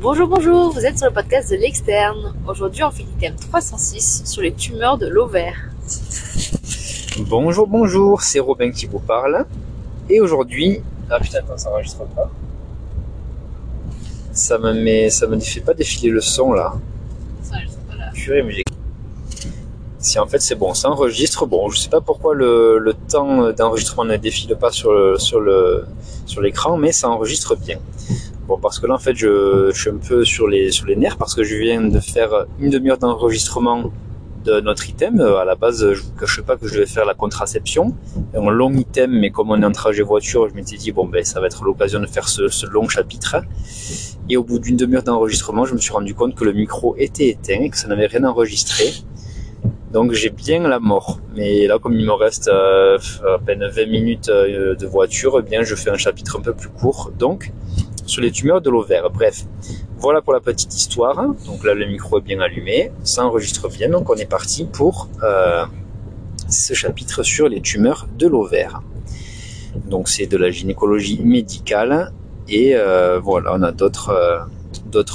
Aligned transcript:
Bonjour, 0.00 0.28
bonjour, 0.28 0.72
vous 0.72 0.84
êtes 0.86 0.96
sur 0.98 1.08
le 1.08 1.12
podcast 1.12 1.50
de 1.50 1.56
l'externe. 1.56 2.34
Aujourd'hui, 2.46 2.82
on 2.84 2.90
fait 2.90 3.02
l'item 3.02 3.34
306 3.34 4.22
sur 4.24 4.42
les 4.42 4.52
tumeurs 4.52 4.96
de 4.98 5.06
l'ovaire. 5.06 5.56
Bonjour, 7.20 7.66
bonjour, 7.66 8.22
c'est 8.22 8.38
Robin 8.40 8.70
qui 8.70 8.86
vous 8.86 9.00
parle. 9.00 9.44
Et 10.08 10.20
aujourd'hui, 10.20 10.80
ah 11.10 11.18
putain, 11.18 11.38
attends, 11.38 11.58
ça 11.58 11.70
enregistre 11.70 12.04
pas. 12.14 12.30
Ça 14.32 14.58
me 14.58 14.72
met, 14.72 15.10
ça 15.10 15.26
me 15.26 15.38
fait 15.40 15.60
pas 15.60 15.74
défiler 15.74 16.10
le 16.10 16.20
son 16.20 16.52
là. 16.52 16.74
Ça, 17.42 17.56
je 17.64 17.68
sais 17.68 17.76
pas 17.88 17.96
là. 17.96 18.10
Purée, 18.14 18.42
mais 18.42 18.52
j'ai- 18.52 18.62
Si 19.98 20.18
en 20.20 20.26
fait 20.26 20.40
c'est 20.40 20.54
bon, 20.54 20.74
ça 20.74 20.90
enregistre. 20.90 21.44
Bon, 21.46 21.68
je 21.70 21.78
sais 21.80 21.88
pas 21.88 22.00
pourquoi 22.00 22.34
le, 22.34 22.78
le 22.78 22.94
temps 22.94 23.50
d'enregistrement 23.52 24.04
ne 24.04 24.16
défile 24.16 24.54
pas 24.56 24.70
sur 24.70 24.92
le 24.92 25.18
sur 25.18 25.40
le 25.40 25.86
sur 26.24 26.40
l'écran, 26.40 26.76
mais 26.76 26.92
ça 26.92 27.08
enregistre 27.08 27.56
bien. 27.56 27.78
Bon, 28.48 28.58
parce 28.58 28.78
que 28.78 28.86
là 28.86 28.94
en 28.94 28.98
fait 28.98 29.14
je, 29.14 29.70
suis 29.74 29.90
un 29.90 29.98
peu 29.98 30.24
sur 30.24 30.48
les 30.48 30.70
sur 30.70 30.86
les 30.86 30.96
nerfs 30.96 31.18
parce 31.18 31.34
que 31.34 31.44
je 31.44 31.54
viens 31.54 31.82
de 31.82 32.00
faire 32.00 32.46
une 32.58 32.70
demi-heure 32.70 32.96
d'enregistrement 32.96 33.92
de 34.46 34.60
notre 34.60 34.88
item. 34.88 35.20
À 35.20 35.44
la 35.44 35.54
base, 35.54 35.92
je 35.92 36.00
vous 36.00 36.12
cache 36.18 36.40
pas 36.40 36.56
que 36.56 36.66
je 36.66 36.72
devais 36.72 36.86
faire 36.86 37.04
la 37.04 37.12
contraception, 37.12 37.94
un 38.34 38.50
long 38.50 38.72
item, 38.72 39.10
mais 39.12 39.30
comme 39.30 39.50
on 39.50 39.60
est 39.60 39.66
en 39.66 39.72
trajet 39.72 40.02
voiture, 40.02 40.48
je 40.48 40.54
m'étais 40.54 40.78
dit 40.78 40.92
bon 40.92 41.06
ben 41.06 41.22
ça 41.24 41.40
va 41.40 41.46
être 41.46 41.62
l'occasion 41.62 42.00
de 42.00 42.06
faire 42.06 42.26
ce, 42.26 42.48
ce 42.48 42.64
long 42.66 42.88
chapitre. 42.88 43.36
Et 44.30 44.38
au 44.38 44.44
bout 44.44 44.58
d'une 44.58 44.76
demi-heure 44.76 45.02
d'enregistrement, 45.02 45.66
je 45.66 45.74
me 45.74 45.78
suis 45.78 45.92
rendu 45.92 46.14
compte 46.14 46.34
que 46.34 46.44
le 46.44 46.54
micro 46.54 46.96
était 46.96 47.28
éteint 47.28 47.60
et 47.60 47.68
que 47.68 47.76
ça 47.76 47.86
n'avait 47.88 48.06
rien 48.06 48.24
enregistré. 48.24 48.94
Donc 49.92 50.12
j'ai 50.12 50.30
bien 50.30 50.66
la 50.66 50.80
mort. 50.80 51.20
Mais 51.34 51.66
là, 51.66 51.78
comme 51.78 51.94
il 51.94 52.04
me 52.04 52.12
reste 52.12 52.48
euh, 52.48 52.98
à 53.26 53.38
peine 53.38 53.66
20 53.66 53.86
minutes 53.86 54.28
euh, 54.28 54.74
de 54.74 54.86
voiture, 54.86 55.38
eh 55.38 55.42
bien 55.42 55.62
je 55.62 55.74
fais 55.74 55.90
un 55.90 55.96
chapitre 55.96 56.38
un 56.38 56.42
peu 56.42 56.54
plus 56.54 56.68
court. 56.68 57.10
Donc 57.18 57.52
sur 58.08 58.22
les 58.22 58.32
tumeurs 58.32 58.60
de 58.60 58.70
l'ovaire. 58.70 59.10
Bref, 59.10 59.44
voilà 59.98 60.22
pour 60.22 60.32
la 60.32 60.40
petite 60.40 60.74
histoire. 60.74 61.16
Donc 61.46 61.64
là, 61.64 61.74
le 61.74 61.86
micro 61.86 62.18
est 62.18 62.22
bien 62.22 62.40
allumé, 62.40 62.90
ça 63.04 63.24
enregistre 63.24 63.68
bien. 63.68 63.88
Donc 63.90 64.10
on 64.10 64.14
est 64.14 64.28
parti 64.28 64.64
pour 64.64 65.08
euh, 65.22 65.64
ce 66.48 66.74
chapitre 66.74 67.22
sur 67.22 67.48
les 67.48 67.60
tumeurs 67.60 68.08
de 68.18 68.26
l'ovaire. 68.26 68.82
Donc 69.86 70.08
c'est 70.08 70.26
de 70.26 70.36
la 70.36 70.50
gynécologie 70.50 71.20
médicale 71.22 72.12
et 72.48 72.74
euh, 72.74 73.20
voilà, 73.20 73.54
on 73.54 73.62
a 73.62 73.72
d'autres 73.72 74.10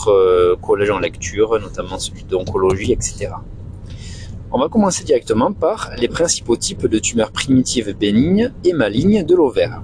euh, 0.07 0.55
collèges 0.61 0.91
en 0.91 0.99
lecture, 0.99 1.59
notamment 1.59 1.97
celui 1.97 2.23
d'oncologie, 2.23 2.93
etc. 2.93 3.31
On 4.51 4.59
va 4.59 4.69
commencer 4.69 5.03
directement 5.03 5.51
par 5.51 5.89
les 5.97 6.07
principaux 6.07 6.55
types 6.55 6.85
de 6.85 6.99
tumeurs 6.99 7.31
primitives 7.31 7.97
bénignes 7.97 8.53
et 8.63 8.73
malignes 8.73 9.23
de 9.23 9.33
l'ovaire. 9.33 9.81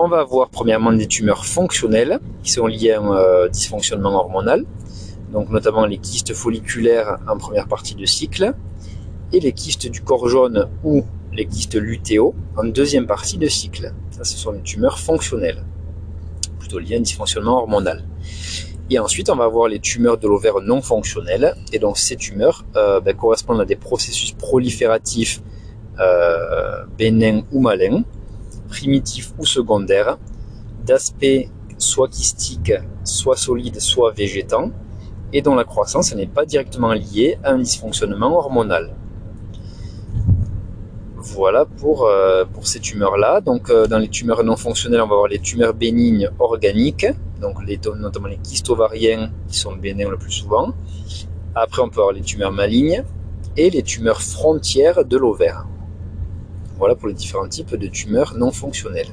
On 0.00 0.06
va 0.06 0.22
voir 0.22 0.48
premièrement 0.48 0.92
des 0.92 1.08
tumeurs 1.08 1.44
fonctionnelles 1.44 2.20
qui 2.44 2.52
sont 2.52 2.68
liées 2.68 2.92
à 2.92 3.00
un 3.00 3.16
euh, 3.16 3.48
dysfonctionnement 3.48 4.14
hormonal, 4.14 4.64
donc 5.32 5.50
notamment 5.50 5.86
les 5.86 5.98
kystes 5.98 6.34
folliculaires 6.34 7.18
en 7.28 7.36
première 7.36 7.66
partie 7.66 7.96
de 7.96 8.06
cycle 8.06 8.54
et 9.32 9.40
les 9.40 9.50
kystes 9.50 9.90
du 9.90 10.00
corps 10.00 10.28
jaune 10.28 10.68
ou 10.84 11.04
les 11.32 11.46
kystes 11.46 11.74
lutéaux 11.74 12.36
en 12.56 12.62
deuxième 12.62 13.08
partie 13.08 13.38
de 13.38 13.48
cycle. 13.48 13.92
Ça, 14.12 14.22
ce 14.22 14.38
sont 14.38 14.52
des 14.52 14.62
tumeurs 14.62 15.00
fonctionnelles, 15.00 15.64
plutôt 16.60 16.78
liées 16.78 16.94
à 16.94 16.98
un 16.98 17.00
dysfonctionnement 17.00 17.58
hormonal. 17.58 18.04
Et 18.90 19.00
ensuite, 19.00 19.30
on 19.30 19.36
va 19.36 19.48
voir 19.48 19.66
les 19.66 19.80
tumeurs 19.80 20.16
de 20.16 20.28
l'ovaire 20.28 20.60
non 20.62 20.80
fonctionnelles. 20.80 21.56
Et 21.72 21.80
donc, 21.80 21.98
ces 21.98 22.14
tumeurs 22.14 22.64
euh, 22.76 23.00
ben, 23.00 23.16
correspondent 23.16 23.60
à 23.60 23.64
des 23.64 23.76
processus 23.76 24.30
prolifératifs 24.30 25.42
euh, 25.98 26.84
bénins 26.96 27.42
ou 27.50 27.60
malins, 27.60 28.04
primitifs 28.68 29.32
ou 29.38 29.46
secondaires, 29.46 30.18
d'aspect 30.84 31.50
soit 31.78 32.08
kystique, 32.08 32.72
soit 33.04 33.36
solide, 33.36 33.80
soit 33.80 34.12
végétant, 34.12 34.70
et 35.32 35.42
dont 35.42 35.54
la 35.54 35.64
croissance 35.64 36.14
n'est 36.14 36.26
pas 36.26 36.46
directement 36.46 36.92
liée 36.92 37.38
à 37.44 37.52
un 37.52 37.58
dysfonctionnement 37.58 38.36
hormonal. 38.36 38.94
Voilà 41.16 41.66
pour, 41.66 42.06
euh, 42.06 42.44
ces 42.62 42.80
tumeurs-là. 42.80 43.40
Donc, 43.40 43.70
euh, 43.70 43.86
dans 43.86 43.98
les 43.98 44.08
tumeurs 44.08 44.44
non 44.44 44.56
fonctionnelles, 44.56 45.00
on 45.02 45.06
va 45.06 45.14
avoir 45.14 45.28
les 45.28 45.38
tumeurs 45.38 45.74
bénignes 45.74 46.30
organiques, 46.38 47.06
donc 47.40 47.56
notamment 47.96 48.28
les 48.28 48.38
kystes 48.38 48.70
qui 49.48 49.58
sont 49.58 49.76
bénins 49.76 50.08
le 50.08 50.16
plus 50.16 50.32
souvent. 50.32 50.72
Après, 51.54 51.82
on 51.82 51.88
peut 51.88 52.00
avoir 52.00 52.12
les 52.12 52.22
tumeurs 52.22 52.52
malignes 52.52 53.04
et 53.56 53.68
les 53.70 53.82
tumeurs 53.82 54.22
frontières 54.22 55.04
de 55.04 55.16
l'ovaire. 55.16 55.66
Voilà 56.78 56.94
pour 56.94 57.08
les 57.08 57.14
différents 57.14 57.48
types 57.48 57.74
de 57.74 57.86
tumeurs 57.88 58.34
non 58.36 58.52
fonctionnelles. 58.52 59.08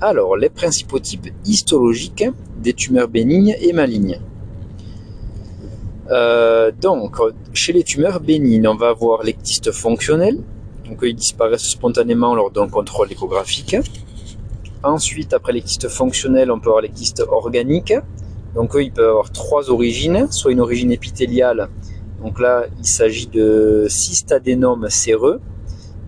Alors, 0.00 0.36
les 0.36 0.48
principaux 0.48 1.00
types 1.00 1.28
histologiques 1.44 2.24
des 2.62 2.72
tumeurs 2.72 3.08
bénignes 3.08 3.56
et 3.60 3.72
malignes. 3.72 4.20
Euh, 6.10 6.70
donc, 6.70 7.16
chez 7.52 7.72
les 7.72 7.82
tumeurs 7.82 8.20
bénignes, 8.20 8.66
on 8.68 8.76
va 8.76 8.88
avoir 8.88 9.22
les 9.22 9.34
kystes 9.34 9.72
fonctionnels, 9.72 10.38
donc 10.86 10.98
ils 11.02 11.14
disparaissent 11.14 11.68
spontanément 11.68 12.34
lors 12.34 12.50
d'un 12.50 12.68
contrôle 12.68 13.10
échographique. 13.12 13.76
Ensuite, 14.82 15.34
après 15.34 15.52
les 15.52 15.62
kystes 15.62 15.88
fonctionnels, 15.88 16.50
on 16.50 16.60
peut 16.60 16.68
avoir 16.68 16.82
les 16.82 16.88
kystes 16.88 17.22
organiques. 17.28 17.94
Donc 18.54 18.76
eux, 18.76 18.82
ils 18.84 18.92
peuvent 18.92 19.10
avoir 19.10 19.30
trois 19.32 19.70
origines, 19.70 20.28
soit 20.30 20.52
une 20.52 20.60
origine 20.60 20.92
épithéliale. 20.92 21.68
Donc 22.22 22.40
là, 22.40 22.66
il 22.78 22.86
s'agit 22.86 23.26
de 23.26 23.86
cystadénomes 23.88 24.88
séreux, 24.88 25.40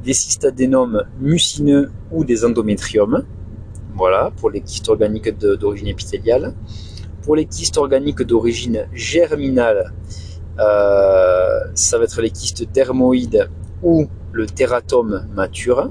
des 0.05 0.13
cystadénomes 0.13 1.05
mucineux 1.21 1.91
ou 2.11 2.25
des 2.25 2.45
endométriomes. 2.45 3.25
Voilà, 3.95 4.31
pour 4.37 4.51
les 4.51 4.61
kystes 4.61 4.89
organiques 4.89 5.37
d'origine 5.39 5.89
épithéliale. 5.89 6.55
Pour 7.23 7.37
les 7.37 7.45
kystes 7.45 7.77
organiques 7.77 8.23
d'origine 8.23 8.87
germinale, 8.95 9.93
euh, 10.59 11.61
ça 11.75 11.99
va 11.99 12.05
être 12.05 12.21
les 12.23 12.31
kystes 12.31 12.71
dermoïdes 12.73 13.51
ou 13.83 14.07
le 14.33 14.47
tératome 14.47 15.27
mature. 15.35 15.91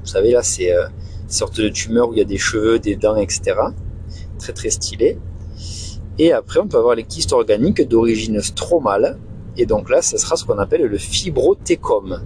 Vous 0.00 0.06
savez, 0.06 0.32
là, 0.32 0.42
c'est 0.42 0.74
euh, 0.74 0.86
une 1.22 1.30
sorte 1.30 1.60
de 1.60 1.68
tumeur 1.68 2.08
où 2.08 2.12
il 2.14 2.18
y 2.18 2.22
a 2.22 2.26
des 2.26 2.38
cheveux, 2.38 2.78
des 2.78 2.96
dents, 2.96 3.16
etc. 3.16 3.56
Très 4.38 4.52
très 4.52 4.70
stylé. 4.70 5.18
Et 6.18 6.32
après, 6.32 6.60
on 6.60 6.68
peut 6.68 6.78
avoir 6.78 6.94
les 6.94 7.04
kystes 7.04 7.32
organiques 7.32 7.86
d'origine 7.88 8.40
stromale. 8.40 9.18
Et 9.56 9.66
donc 9.66 9.88
là, 9.90 10.02
ce 10.02 10.18
sera 10.18 10.36
ce 10.36 10.44
qu'on 10.44 10.58
appelle 10.58 10.82
le 10.82 10.98
fibrothécome. 10.98 12.20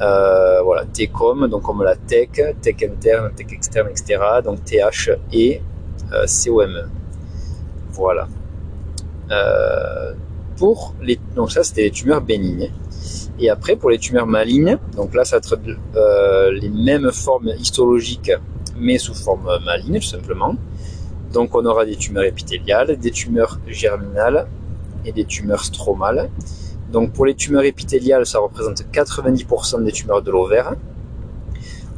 Euh, 0.00 0.62
voilà, 0.62 0.84
TECOM, 0.84 1.48
donc 1.48 1.62
comme 1.62 1.82
la 1.82 1.96
TEC, 1.96 2.60
TEC 2.60 2.84
interne, 2.84 3.32
TEC 3.34 3.52
externe, 3.52 3.88
etc. 3.88 4.20
Donc 4.44 4.64
TH 4.64 5.10
et 5.32 5.60
euh, 6.12 6.26
COME. 6.26 6.88
Voilà. 7.92 8.28
Euh, 9.30 10.12
pour 10.56 10.94
les, 11.02 11.18
donc 11.34 11.52
ça, 11.52 11.62
c'était 11.62 11.82
les 11.82 11.90
tumeurs 11.90 12.20
bénignes. 12.20 12.70
Et 13.38 13.50
après, 13.50 13.76
pour 13.76 13.90
les 13.90 13.98
tumeurs 13.98 14.26
malignes, 14.26 14.78
donc 14.96 15.14
là, 15.14 15.24
ça 15.24 15.36
être 15.36 15.58
euh, 15.96 16.50
les 16.52 16.68
mêmes 16.68 17.12
formes 17.12 17.52
histologiques, 17.58 18.32
mais 18.76 18.98
sous 18.98 19.14
forme 19.14 19.48
maligne, 19.64 20.00
tout 20.00 20.06
simplement. 20.06 20.56
Donc, 21.32 21.54
on 21.54 21.64
aura 21.64 21.84
des 21.84 21.96
tumeurs 21.96 22.24
épithéliales, 22.24 22.96
des 22.96 23.10
tumeurs 23.10 23.60
germinales 23.68 24.48
et 25.04 25.12
des 25.12 25.24
tumeurs 25.24 25.62
stromales. 25.64 26.30
Donc, 26.92 27.12
pour 27.12 27.26
les 27.26 27.34
tumeurs 27.34 27.64
épithéliales, 27.64 28.26
ça 28.26 28.38
représente 28.38 28.82
90% 28.92 29.84
des 29.84 29.92
tumeurs 29.92 30.22
de 30.22 30.30
l'ovaire. 30.30 30.74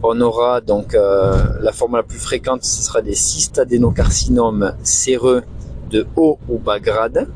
On 0.03 0.21
aura 0.21 0.61
donc 0.61 0.95
euh, 0.95 1.35
la 1.61 1.73
forme 1.73 1.97
la 1.97 2.03
plus 2.03 2.19
fréquente, 2.19 2.65
ce 2.65 2.83
sera 2.83 3.03
des 3.03 3.15
cystadénocarcinomes 3.15 4.75
séreux 4.83 5.43
de 5.91 6.07
haut 6.17 6.39
ou 6.49 6.59
bas 6.59 6.81
grade. 6.81 7.29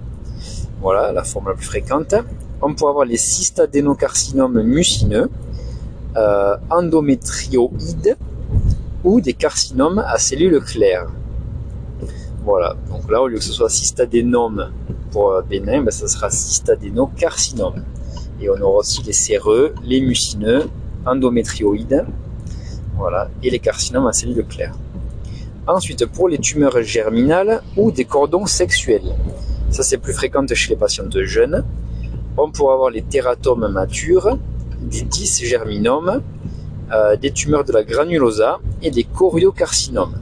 Voilà, 0.80 1.12
la 1.12 1.24
forme 1.24 1.48
la 1.48 1.54
plus 1.54 1.66
fréquente 1.66 2.14
on 2.64 2.74
pourrait 2.74 2.90
avoir 2.90 3.04
les 3.04 3.18
cystadénocarcinomes 3.18 4.62
mucineux, 4.62 5.30
euh, 6.16 6.56
endométrioïdes 6.70 8.16
ou 9.02 9.20
des 9.20 9.34
carcinomes 9.34 9.98
à 9.98 10.18
cellules 10.18 10.60
claires. 10.60 11.08
Voilà, 12.44 12.76
donc 12.90 13.10
là, 13.10 13.22
au 13.22 13.28
lieu 13.28 13.38
que 13.38 13.44
ce 13.44 13.52
soit 13.52 13.70
cystadénome 13.70 14.70
pour 15.10 15.32
euh, 15.32 15.42
bénin, 15.42 15.82
ben, 15.82 15.90
ça 15.90 16.06
sera 16.06 16.30
cystadénocarcinome. 16.30 17.84
Et 18.40 18.50
on 18.50 18.60
aura 18.60 18.78
aussi 18.78 19.02
les 19.02 19.12
séreux, 19.12 19.74
les 19.82 20.00
mucineux, 20.00 20.68
endométrioïdes, 21.06 22.04
voilà, 22.96 23.30
et 23.42 23.50
les 23.50 23.58
carcinomes 23.58 24.06
à 24.06 24.12
cellules 24.12 24.44
claires. 24.46 24.74
Ensuite, 25.66 26.04
pour 26.06 26.28
les 26.28 26.38
tumeurs 26.38 26.82
germinales 26.82 27.62
ou 27.76 27.90
des 27.90 28.04
cordons 28.04 28.46
sexuels, 28.46 29.14
ça 29.70 29.82
c'est 29.82 29.98
plus 29.98 30.12
fréquent 30.12 30.44
chez 30.52 30.70
les 30.70 30.76
patientes 30.76 31.18
jeunes 31.22 31.64
on 32.36 32.50
pourra 32.50 32.74
avoir 32.74 32.90
les 32.90 33.02
tératomes 33.02 33.68
matures, 33.68 34.38
des 34.80 35.02
dysgerminomes, 35.02 36.22
euh, 36.92 37.16
des 37.16 37.30
tumeurs 37.30 37.64
de 37.64 37.72
la 37.72 37.84
granulosa 37.84 38.58
et 38.82 38.90
des 38.90 39.04
choriocarcinomes. 39.04 40.20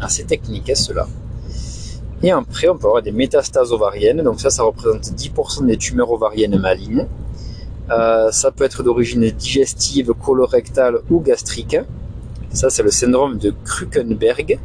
Assez 0.00 0.24
technique, 0.24 0.70
hein, 0.70 0.74
cela. 0.74 1.06
Et 2.22 2.30
après, 2.30 2.68
on 2.68 2.78
peut 2.78 2.86
avoir 2.86 3.02
des 3.02 3.12
métastases 3.12 3.72
ovariennes. 3.72 4.22
Donc 4.22 4.40
ça, 4.40 4.50
ça 4.50 4.62
représente 4.62 5.02
10% 5.02 5.66
des 5.66 5.76
tumeurs 5.76 6.10
ovariennes 6.10 6.58
malignes. 6.58 7.06
Euh, 7.90 8.30
ça 8.30 8.50
peut 8.50 8.64
être 8.64 8.82
d'origine 8.82 9.30
digestive, 9.30 10.12
colorectale 10.14 11.00
ou 11.10 11.20
gastrique. 11.20 11.76
Ça, 12.50 12.70
c'est 12.70 12.82
le 12.82 12.90
syndrome 12.90 13.36
de 13.36 13.52
Krukenberg. 13.64 14.58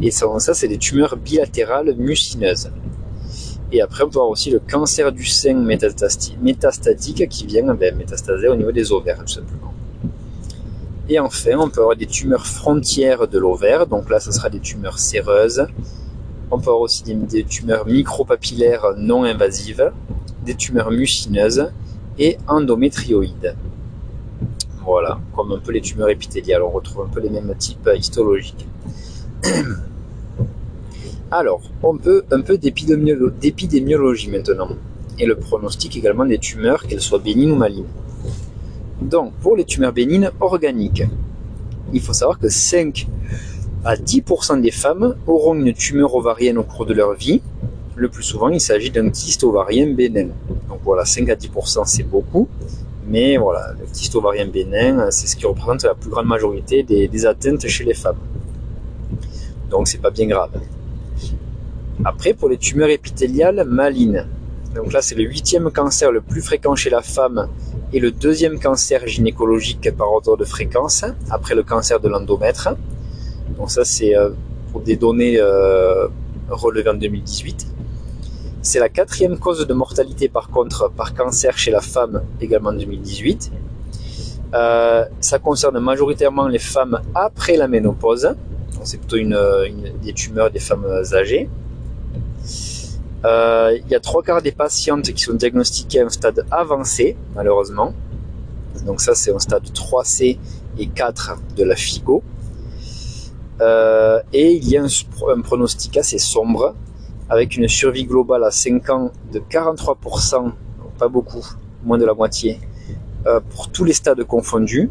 Et 0.00 0.10
ça, 0.10 0.54
c'est 0.54 0.68
des 0.68 0.78
tumeurs 0.78 1.16
bilatérales 1.16 1.94
mucineuses. 1.96 2.70
Et 3.70 3.80
après, 3.80 4.04
on 4.04 4.08
peut 4.08 4.18
avoir 4.18 4.30
aussi 4.30 4.50
le 4.50 4.58
cancer 4.58 5.12
du 5.12 5.24
sein 5.24 5.54
métastatique 5.54 7.28
qui 7.28 7.46
vient 7.46 7.74
ben, 7.74 7.96
métastaser 7.96 8.48
au 8.48 8.56
niveau 8.56 8.72
des 8.72 8.92
ovaires, 8.92 9.20
tout 9.20 9.32
simplement. 9.32 9.71
Et 11.12 11.18
enfin, 11.18 11.58
on 11.58 11.68
peut 11.68 11.82
avoir 11.82 11.94
des 11.94 12.06
tumeurs 12.06 12.46
frontières 12.46 13.28
de 13.28 13.38
l'ovaire. 13.38 13.86
Donc 13.86 14.08
là, 14.08 14.18
ce 14.18 14.32
sera 14.32 14.48
des 14.48 14.60
tumeurs 14.60 14.98
séreuses. 14.98 15.66
On 16.50 16.56
peut 16.56 16.70
avoir 16.70 16.80
aussi 16.80 17.02
des, 17.02 17.12
des 17.12 17.44
tumeurs 17.44 17.86
micropapillaires 17.86 18.94
non 18.96 19.22
invasives, 19.24 19.92
des 20.46 20.54
tumeurs 20.54 20.90
mucineuses 20.90 21.70
et 22.18 22.38
endométrioïdes. 22.48 23.54
Voilà, 24.86 25.20
comme 25.36 25.52
un 25.52 25.58
peu 25.58 25.72
les 25.72 25.82
tumeurs 25.82 26.08
épithéliales, 26.08 26.62
on 26.62 26.70
retrouve 26.70 27.04
un 27.04 27.10
peu 27.10 27.20
les 27.20 27.28
mêmes 27.28 27.54
types 27.58 27.90
histologiques. 27.94 28.66
Alors, 31.30 31.60
on 31.82 31.98
peut 31.98 32.24
un 32.30 32.40
peu 32.40 32.56
d'épidémiologie 32.56 34.30
maintenant, 34.30 34.70
et 35.18 35.26
le 35.26 35.36
pronostic 35.36 35.94
également 35.94 36.24
des 36.24 36.38
tumeurs, 36.38 36.86
qu'elles 36.86 37.02
soient 37.02 37.18
bénignes 37.18 37.52
ou 37.52 37.56
malignes. 37.56 37.84
Donc, 39.02 39.32
pour 39.42 39.56
les 39.56 39.64
tumeurs 39.64 39.92
bénignes 39.92 40.30
organiques, 40.40 41.02
il 41.92 42.00
faut 42.00 42.12
savoir 42.12 42.38
que 42.38 42.48
5 42.48 43.06
à 43.84 43.96
10% 43.96 44.60
des 44.60 44.70
femmes 44.70 45.16
auront 45.26 45.54
une 45.54 45.72
tumeur 45.72 46.14
ovarienne 46.14 46.56
au 46.58 46.62
cours 46.62 46.86
de 46.86 46.94
leur 46.94 47.14
vie. 47.14 47.42
Le 47.96 48.08
plus 48.08 48.22
souvent, 48.22 48.48
il 48.48 48.60
s'agit 48.60 48.90
d'un 48.90 49.10
kyste 49.10 49.42
ovarien 49.44 49.92
bénin. 49.92 50.28
Donc 50.68 50.80
voilà, 50.84 51.04
5 51.04 51.28
à 51.28 51.34
10% 51.34 51.82
c'est 51.84 52.04
beaucoup. 52.04 52.48
Mais 53.08 53.36
voilà, 53.36 53.72
le 53.78 53.86
kyste 53.92 54.14
ovarien 54.14 54.46
bénin, 54.46 55.10
c'est 55.10 55.26
ce 55.26 55.36
qui 55.36 55.46
représente 55.46 55.82
la 55.82 55.94
plus 55.94 56.08
grande 56.08 56.26
majorité 56.26 56.84
des, 56.84 57.26
atteintes 57.26 57.66
chez 57.66 57.84
les 57.84 57.94
femmes. 57.94 58.16
Donc 59.68 59.88
c'est 59.88 60.00
pas 60.00 60.10
bien 60.10 60.28
grave. 60.28 60.50
Après, 62.04 62.34
pour 62.34 62.48
les 62.48 62.56
tumeurs 62.56 62.88
épithéliales 62.88 63.64
malignes, 63.64 64.24
donc 64.74 64.92
là 64.92 65.02
c'est 65.02 65.16
le 65.16 65.24
huitième 65.24 65.70
cancer 65.70 66.12
le 66.12 66.20
plus 66.20 66.40
fréquent 66.40 66.76
chez 66.76 66.88
la 66.88 67.02
femme 67.02 67.48
et 67.92 68.00
le 68.00 68.10
deuxième 68.10 68.58
cancer 68.58 69.06
gynécologique 69.06 69.94
par 69.96 70.10
ordre 70.10 70.36
de 70.36 70.44
fréquence, 70.44 71.04
après 71.30 71.54
le 71.54 71.62
cancer 71.62 72.00
de 72.00 72.08
l'endomètre. 72.08 72.70
Donc 73.58 73.70
ça 73.70 73.84
c'est 73.84 74.16
euh, 74.16 74.30
pour 74.70 74.80
des 74.80 74.96
données 74.96 75.38
euh, 75.38 76.08
relevées 76.48 76.90
en 76.90 76.94
2018. 76.94 77.66
C'est 78.62 78.78
la 78.78 78.88
quatrième 78.88 79.38
cause 79.38 79.66
de 79.66 79.74
mortalité 79.74 80.28
par 80.28 80.48
contre 80.48 80.90
par 80.90 81.14
cancer 81.14 81.58
chez 81.58 81.70
la 81.70 81.80
femme 81.80 82.22
également 82.40 82.70
en 82.70 82.74
2018. 82.74 83.52
Euh, 84.54 85.04
ça 85.20 85.38
concerne 85.38 85.78
majoritairement 85.78 86.48
les 86.48 86.58
femmes 86.58 87.00
après 87.14 87.56
la 87.56 87.68
ménopause. 87.68 88.34
C'est 88.84 88.98
plutôt 88.98 89.16
une, 89.16 89.38
des 90.02 90.12
tumeurs 90.12 90.50
des 90.50 90.58
femmes 90.58 90.86
âgées. 91.12 91.48
Euh, 93.24 93.78
il 93.84 93.90
y 93.90 93.94
a 93.94 94.00
trois 94.00 94.22
quarts 94.22 94.42
des 94.42 94.52
patientes 94.52 95.12
qui 95.12 95.22
sont 95.22 95.34
diagnostiquées 95.34 96.00
à 96.00 96.06
un 96.06 96.10
stade 96.10 96.44
avancé, 96.50 97.16
malheureusement. 97.34 97.94
Donc 98.86 99.00
ça, 99.00 99.14
c'est 99.14 99.32
un 99.32 99.38
stade 99.38 99.64
3C 99.64 100.38
et 100.78 100.86
4 100.88 101.38
de 101.56 101.64
la 101.64 101.76
FIGO. 101.76 102.22
Euh, 103.60 104.20
et 104.32 104.54
il 104.54 104.68
y 104.68 104.76
a 104.76 104.82
un, 104.82 105.40
pronostic 105.40 105.96
assez 105.96 106.18
sombre 106.18 106.74
avec 107.28 107.56
une 107.56 107.68
survie 107.68 108.04
globale 108.04 108.44
à 108.44 108.50
5 108.50 108.90
ans 108.90 109.12
de 109.32 109.38
43%, 109.38 110.50
pas 110.98 111.08
beaucoup, 111.08 111.46
moins 111.84 111.98
de 111.98 112.04
la 112.04 112.14
moitié, 112.14 112.60
euh, 113.26 113.40
pour 113.50 113.68
tous 113.68 113.84
les 113.84 113.92
stades 113.92 114.24
confondus. 114.24 114.90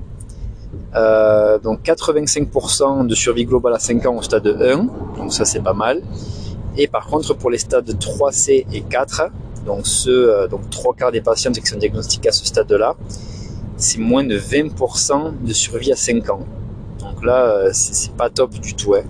Euh, 0.96 1.60
donc 1.60 1.82
85% 1.84 3.06
de 3.06 3.16
survie 3.16 3.46
globale 3.46 3.74
à 3.74 3.80
5 3.80 4.06
ans 4.06 4.16
au 4.16 4.22
stade 4.22 4.48
1, 4.48 4.88
donc 5.18 5.34
ça 5.34 5.44
c'est 5.44 5.62
pas 5.62 5.74
mal. 5.74 6.02
Et 6.78 6.88
par 6.88 7.08
contre 7.08 7.34
pour 7.34 7.50
les 7.50 7.58
stades 7.58 7.90
3C 7.90 8.66
et 8.72 8.82
4, 8.82 9.24
donc 9.66 9.86
ceux, 9.86 10.34
euh, 10.34 10.48
donc 10.48 10.70
trois 10.70 10.94
quarts 10.94 11.12
des 11.12 11.22
patients 11.22 11.52
qui 11.52 11.66
sont 11.66 11.78
diagnostiqués 11.78 12.30
à 12.30 12.32
ce 12.32 12.46
stade-là, 12.46 12.96
c'est 13.78 14.00
moins 14.00 14.24
de 14.24 14.38
20% 14.38 15.44
de 15.44 15.54
survie 15.54 15.92
à 15.92 15.96
5 15.96 16.30
ans. 16.30 16.46
Donc 17.00 17.26
là, 17.26 17.74
c'est 17.74 18.14
pas 18.14 18.30
top 18.30 18.52
du 18.52 18.76
tout. 18.76 18.94
Hein. 18.94 19.04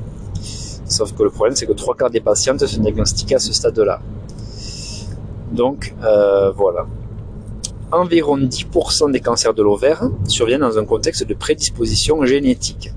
Sauf 0.91 1.13
que 1.13 1.23
le 1.23 1.29
problème, 1.29 1.55
c'est 1.55 1.65
que 1.65 1.73
trois 1.73 1.95
quarts 1.95 2.09
des 2.09 2.19
patientes 2.19 2.65
sont 2.65 2.81
diagnostiquées 2.81 3.35
à 3.35 3.39
ce 3.39 3.53
stade-là. 3.53 4.01
Donc, 5.51 5.93
euh, 6.03 6.51
voilà. 6.51 6.85
Environ 7.91 8.37
10% 8.37 9.11
des 9.11 9.19
cancers 9.19 9.53
de 9.53 9.63
l'ovaire 9.63 10.03
surviennent 10.27 10.61
dans 10.61 10.77
un 10.77 10.85
contexte 10.85 11.25
de 11.25 11.33
prédisposition 11.33 12.25
génétique. 12.25 12.91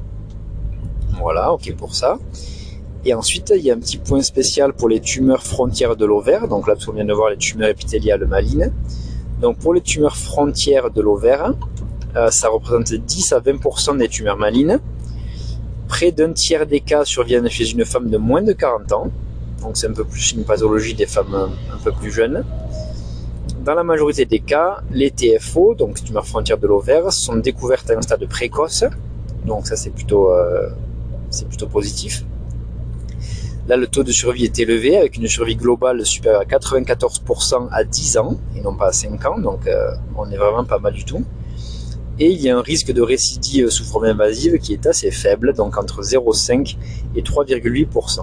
Voilà, 1.20 1.52
ok 1.52 1.74
pour 1.76 1.94
ça. 1.94 2.18
Et 3.06 3.12
ensuite, 3.12 3.52
il 3.54 3.62
y 3.62 3.70
a 3.70 3.74
un 3.74 3.78
petit 3.78 3.98
point 3.98 4.22
spécial 4.22 4.72
pour 4.72 4.88
les 4.88 5.00
tumeurs 5.00 5.42
frontières 5.42 5.96
de 5.96 6.06
l'ovaire. 6.06 6.48
Donc 6.48 6.66
là, 6.66 6.74
on 6.88 6.92
vient 6.92 7.04
de 7.04 7.12
voir 7.12 7.30
les 7.30 7.36
tumeurs 7.36 7.68
épithéliales 7.68 8.26
malignes. 8.26 8.70
Donc 9.40 9.58
pour 9.58 9.74
les 9.74 9.80
tumeurs 9.80 10.16
frontières 10.16 10.90
de 10.90 11.02
l'ovaire, 11.02 11.52
euh, 12.16 12.30
ça 12.30 12.48
représente 12.48 12.94
10 12.94 13.32
à 13.32 13.40
20% 13.40 13.98
des 13.98 14.08
tumeurs 14.08 14.38
malignes. 14.38 14.78
Près 15.88 16.12
d'un 16.12 16.32
tiers 16.32 16.66
des 16.66 16.80
cas 16.80 17.04
surviennent 17.04 17.48
chez 17.48 17.70
une 17.70 17.84
femme 17.84 18.08
de 18.08 18.16
moins 18.16 18.42
de 18.42 18.52
40 18.52 18.92
ans, 18.92 19.10
donc 19.60 19.76
c'est 19.76 19.86
un 19.86 19.92
peu 19.92 20.04
plus 20.04 20.32
une 20.32 20.44
pathologie 20.44 20.94
des 20.94 21.06
femmes 21.06 21.34
un 21.34 21.78
peu 21.84 21.92
plus 21.92 22.10
jeunes. 22.10 22.44
Dans 23.64 23.74
la 23.74 23.82
majorité 23.82 24.24
des 24.24 24.40
cas, 24.40 24.78
les 24.90 25.10
TFO, 25.10 25.74
donc 25.74 26.02
tumeurs 26.02 26.26
frontières 26.26 26.58
de 26.58 26.66
l'ovaire, 26.66 27.12
sont 27.12 27.36
découvertes 27.36 27.90
à 27.90 27.98
un 27.98 28.02
stade 28.02 28.26
précoce, 28.28 28.84
donc 29.44 29.66
ça 29.66 29.76
c'est 29.76 29.90
plutôt, 29.90 30.32
euh, 30.32 30.70
c'est 31.30 31.48
plutôt 31.48 31.66
positif. 31.66 32.24
Là, 33.66 33.76
le 33.76 33.86
taux 33.86 34.02
de 34.02 34.12
survie 34.12 34.44
est 34.44 34.58
élevé, 34.58 34.96
avec 34.96 35.16
une 35.16 35.26
survie 35.26 35.56
globale 35.56 36.04
supérieure 36.04 36.42
à 36.42 36.44
94% 36.44 37.68
à 37.70 37.84
10 37.84 38.18
ans, 38.18 38.38
et 38.54 38.60
non 38.60 38.76
pas 38.76 38.88
à 38.88 38.92
5 38.92 39.24
ans, 39.24 39.38
donc 39.38 39.66
euh, 39.66 39.90
on 40.16 40.30
est 40.30 40.36
vraiment 40.36 40.64
pas 40.64 40.78
mal 40.78 40.92
du 40.92 41.04
tout 41.04 41.24
et 42.18 42.30
il 42.30 42.40
y 42.40 42.48
a 42.48 42.56
un 42.56 42.62
risque 42.62 42.92
de 42.92 43.02
récidive 43.02 43.70
sous 43.70 43.84
forme 43.84 44.04
invasive 44.04 44.58
qui 44.58 44.72
est 44.72 44.86
assez 44.86 45.10
faible, 45.10 45.52
donc 45.52 45.76
entre 45.76 46.02
0,5 46.02 46.76
et 47.16 47.22
3,8%. 47.22 48.20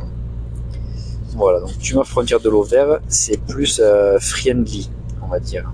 Voilà, 1.36 1.60
donc 1.60 1.78
tumeur 1.80 2.08
frontière 2.08 2.40
de 2.40 2.50
l'ovaire, 2.50 3.00
c'est 3.08 3.38
plus 3.38 3.82
euh, 3.84 4.18
friendly, 4.20 4.90
on 5.22 5.28
va 5.28 5.40
dire. 5.40 5.72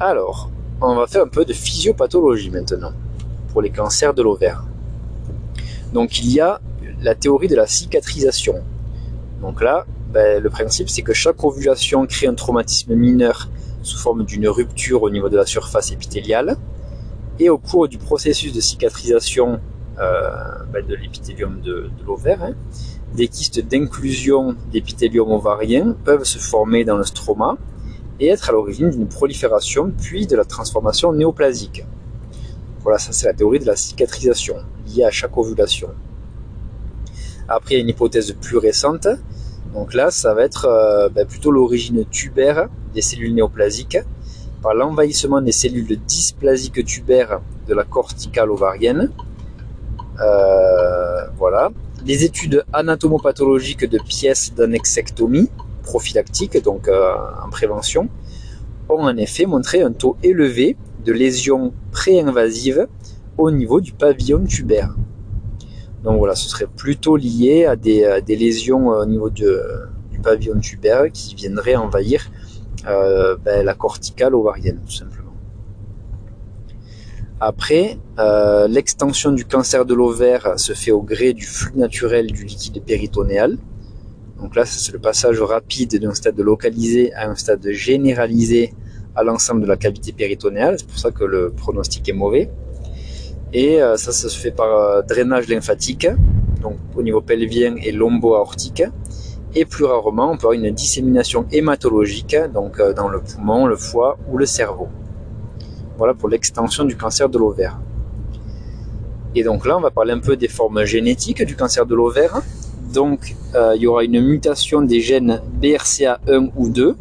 Alors, 0.00 0.50
on 0.80 0.96
va 0.96 1.06
faire 1.06 1.22
un 1.22 1.28
peu 1.28 1.44
de 1.44 1.52
physiopathologie 1.52 2.50
maintenant, 2.50 2.92
pour 3.52 3.62
les 3.62 3.70
cancers 3.70 4.14
de 4.14 4.22
l'ovaire. 4.22 4.64
Donc 5.92 6.18
il 6.18 6.32
y 6.32 6.40
a 6.40 6.60
la 7.00 7.14
théorie 7.14 7.48
de 7.48 7.56
la 7.56 7.66
cicatrisation. 7.66 8.62
Donc 9.40 9.62
là, 9.62 9.86
ben, 10.12 10.42
le 10.42 10.50
principe 10.50 10.88
c'est 10.88 11.02
que 11.02 11.12
chaque 11.12 11.42
ovulation 11.44 12.06
crée 12.06 12.26
un 12.26 12.34
traumatisme 12.34 12.94
mineur 12.94 13.48
sous 13.82 13.98
forme 13.98 14.24
d'une 14.24 14.48
rupture 14.48 15.02
au 15.02 15.10
niveau 15.10 15.28
de 15.28 15.36
la 15.36 15.46
surface 15.46 15.92
épithéliale. 15.92 16.56
Et 17.38 17.50
au 17.50 17.58
cours 17.58 17.86
du 17.86 17.98
processus 17.98 18.52
de 18.52 18.60
cicatrisation 18.60 19.60
euh, 19.98 20.30
ben, 20.72 20.84
de 20.84 20.94
l'épithélium 20.94 21.60
de, 21.60 21.90
l'ovaire, 22.06 22.42
hein, 22.42 22.54
des 23.14 23.28
kystes 23.28 23.60
d'inclusion 23.60 24.56
d'épithélium 24.72 25.30
ovarien 25.30 25.94
peuvent 26.04 26.24
se 26.24 26.38
former 26.38 26.84
dans 26.84 26.96
le 26.96 27.04
stroma 27.04 27.56
et 28.18 28.28
être 28.28 28.48
à 28.48 28.52
l'origine 28.52 28.90
d'une 28.90 29.06
prolifération 29.06 29.92
puis 30.00 30.26
de 30.26 30.36
la 30.36 30.44
transformation 30.44 31.12
néoplasique. 31.12 31.84
Voilà, 32.80 32.98
ça 32.98 33.12
c'est 33.12 33.26
la 33.26 33.34
théorie 33.34 33.58
de 33.58 33.66
la 33.66 33.76
cicatrisation 33.76 34.56
liée 34.86 35.04
à 35.04 35.10
chaque 35.10 35.36
ovulation. 35.36 35.88
Après, 37.48 37.74
il 37.74 37.76
y 37.78 37.80
a 37.80 37.82
une 37.82 37.88
hypothèse 37.88 38.34
plus 38.40 38.56
récente 38.56 39.08
donc 39.76 39.92
là, 39.92 40.10
ça 40.10 40.32
va 40.32 40.42
être 40.42 40.64
euh, 40.64 41.10
ben, 41.10 41.26
plutôt 41.26 41.50
l'origine 41.50 42.06
tubaire 42.06 42.68
des 42.94 43.02
cellules 43.02 43.34
néoplasiques 43.34 43.98
par 44.62 44.72
l'envahissement 44.72 45.42
des 45.42 45.52
cellules 45.52 46.00
dysplasiques 46.06 46.82
tubaires 46.86 47.42
de 47.68 47.74
la 47.74 47.84
corticale 47.84 48.50
ovarienne. 48.50 49.10
Euh, 50.18 51.26
voilà. 51.36 51.70
Les 52.06 52.24
études 52.24 52.64
anatomopathologiques 52.72 53.84
de 53.84 53.98
pièces 53.98 54.54
d'annexectomie 54.54 55.50
prophylactique, 55.82 56.62
donc 56.62 56.88
euh, 56.88 57.12
en 57.44 57.50
prévention, 57.50 58.08
ont 58.88 59.02
en 59.02 59.16
effet 59.18 59.44
montré 59.44 59.82
un 59.82 59.92
taux 59.92 60.16
élevé 60.22 60.78
de 61.04 61.12
lésions 61.12 61.74
pré-invasives 61.92 62.86
au 63.36 63.50
niveau 63.50 63.82
du 63.82 63.92
pavillon 63.92 64.42
tubaire. 64.46 64.94
Donc 66.06 66.18
voilà, 66.18 66.36
ce 66.36 66.48
serait 66.48 66.68
plutôt 66.68 67.16
lié 67.16 67.64
à 67.64 67.74
des, 67.74 68.22
lésions 68.28 68.92
euh, 68.92 69.02
au 69.02 69.06
niveau 69.06 69.28
du 69.28 69.44
pavillon 70.22 70.60
tubaire 70.60 71.10
qui 71.12 71.34
viendraient 71.34 71.74
envahir 71.74 72.30
euh, 72.86 73.36
ben, 73.44 73.64
la 73.64 73.74
corticale 73.74 74.36
ovarienne, 74.36 74.78
tout 74.86 74.92
simplement. 74.92 75.32
Après, 77.40 77.98
euh, 78.20 78.68
l'extension 78.68 79.32
du 79.32 79.44
cancer 79.44 79.84
de 79.84 79.94
l'ovaire 79.94 80.54
se 80.58 80.74
fait 80.74 80.92
au 80.92 81.02
gré 81.02 81.32
du 81.32 81.44
flux 81.44 81.76
naturel 81.76 82.28
du 82.28 82.44
liquide 82.44 82.80
péritonéal. 82.84 83.58
Donc 84.40 84.54
là, 84.54 84.64
c'est 84.64 84.92
le 84.92 85.00
passage 85.00 85.40
rapide 85.40 85.98
d'un 85.98 86.14
stade 86.14 86.38
localisé 86.38 87.12
à 87.14 87.28
un 87.28 87.34
stade 87.34 87.68
généralisé 87.72 88.72
à 89.16 89.24
l'ensemble 89.24 89.62
de 89.62 89.66
la 89.66 89.76
cavité 89.76 90.12
péritonéale. 90.12 90.76
C'est 90.78 90.86
pour 90.86 91.00
ça 91.00 91.10
que 91.10 91.24
le 91.24 91.50
pronostic 91.50 92.08
est 92.08 92.12
mauvais. 92.12 92.48
Et 93.52 93.80
euh, 93.80 93.96
ça, 93.96 94.12
ça 94.12 94.28
se 94.28 94.38
fait 94.38 94.50
par 94.50 94.76
euh, 94.76 95.02
drainage 95.02 95.48
lymphatique. 95.48 96.06
donc 96.60 96.76
au 96.96 97.02
niveau 97.02 97.20
pelvien 97.20 97.76
et 97.76 97.92
lombo-aortique. 97.92 98.82
Et 99.54 99.64
plus 99.64 99.84
rarement, 99.84 100.32
on 100.32 100.36
peut 100.36 100.48
avoir 100.48 100.52
une 100.52 100.70
dissémination 100.70 101.46
hématologique, 101.50 102.36
donc 102.52 102.78
euh, 102.80 102.92
dans 102.92 103.08
le 103.08 103.20
poumon, 103.20 103.66
le 103.66 103.76
foie 103.76 104.18
ou 104.30 104.36
le 104.36 104.46
cerveau. 104.46 104.88
Voilà 105.96 106.12
pour 106.12 106.28
l'extension 106.28 106.84
du 106.84 106.96
cancer 106.96 107.28
de 107.28 107.38
l'ovaire. 107.38 107.78
Et 109.34 109.44
donc 109.44 109.66
là, 109.66 109.76
on 109.76 109.80
va 109.80 109.90
parler 109.90 110.12
un 110.12 110.18
peu 110.18 110.36
des 110.36 110.48
formes 110.48 110.84
génétiques 110.84 111.42
du 111.44 111.56
cancer 111.56 111.86
de 111.86 111.94
l'ovaire. 111.94 112.42
Donc, 112.92 113.34
il 113.74 113.82
y 113.82 113.86
aura 113.86 114.04
une 114.04 114.20
mutation 114.20 114.80
des 114.80 115.00
gènes 115.00 115.42
BRCA1 115.60 116.50
ou 116.56 116.70
2. 116.70 116.96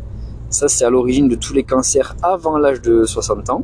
Ça, 0.50 0.68
c'est 0.68 0.84
à 0.84 0.90
l'origine 0.90 1.30
de 1.30 1.36
tous 1.36 1.54
les 1.54 1.64
cancers 1.64 2.16
avant 2.22 2.58
l'âge 2.58 2.82
de 2.82 3.06
60 3.06 3.50
ans. 3.50 3.64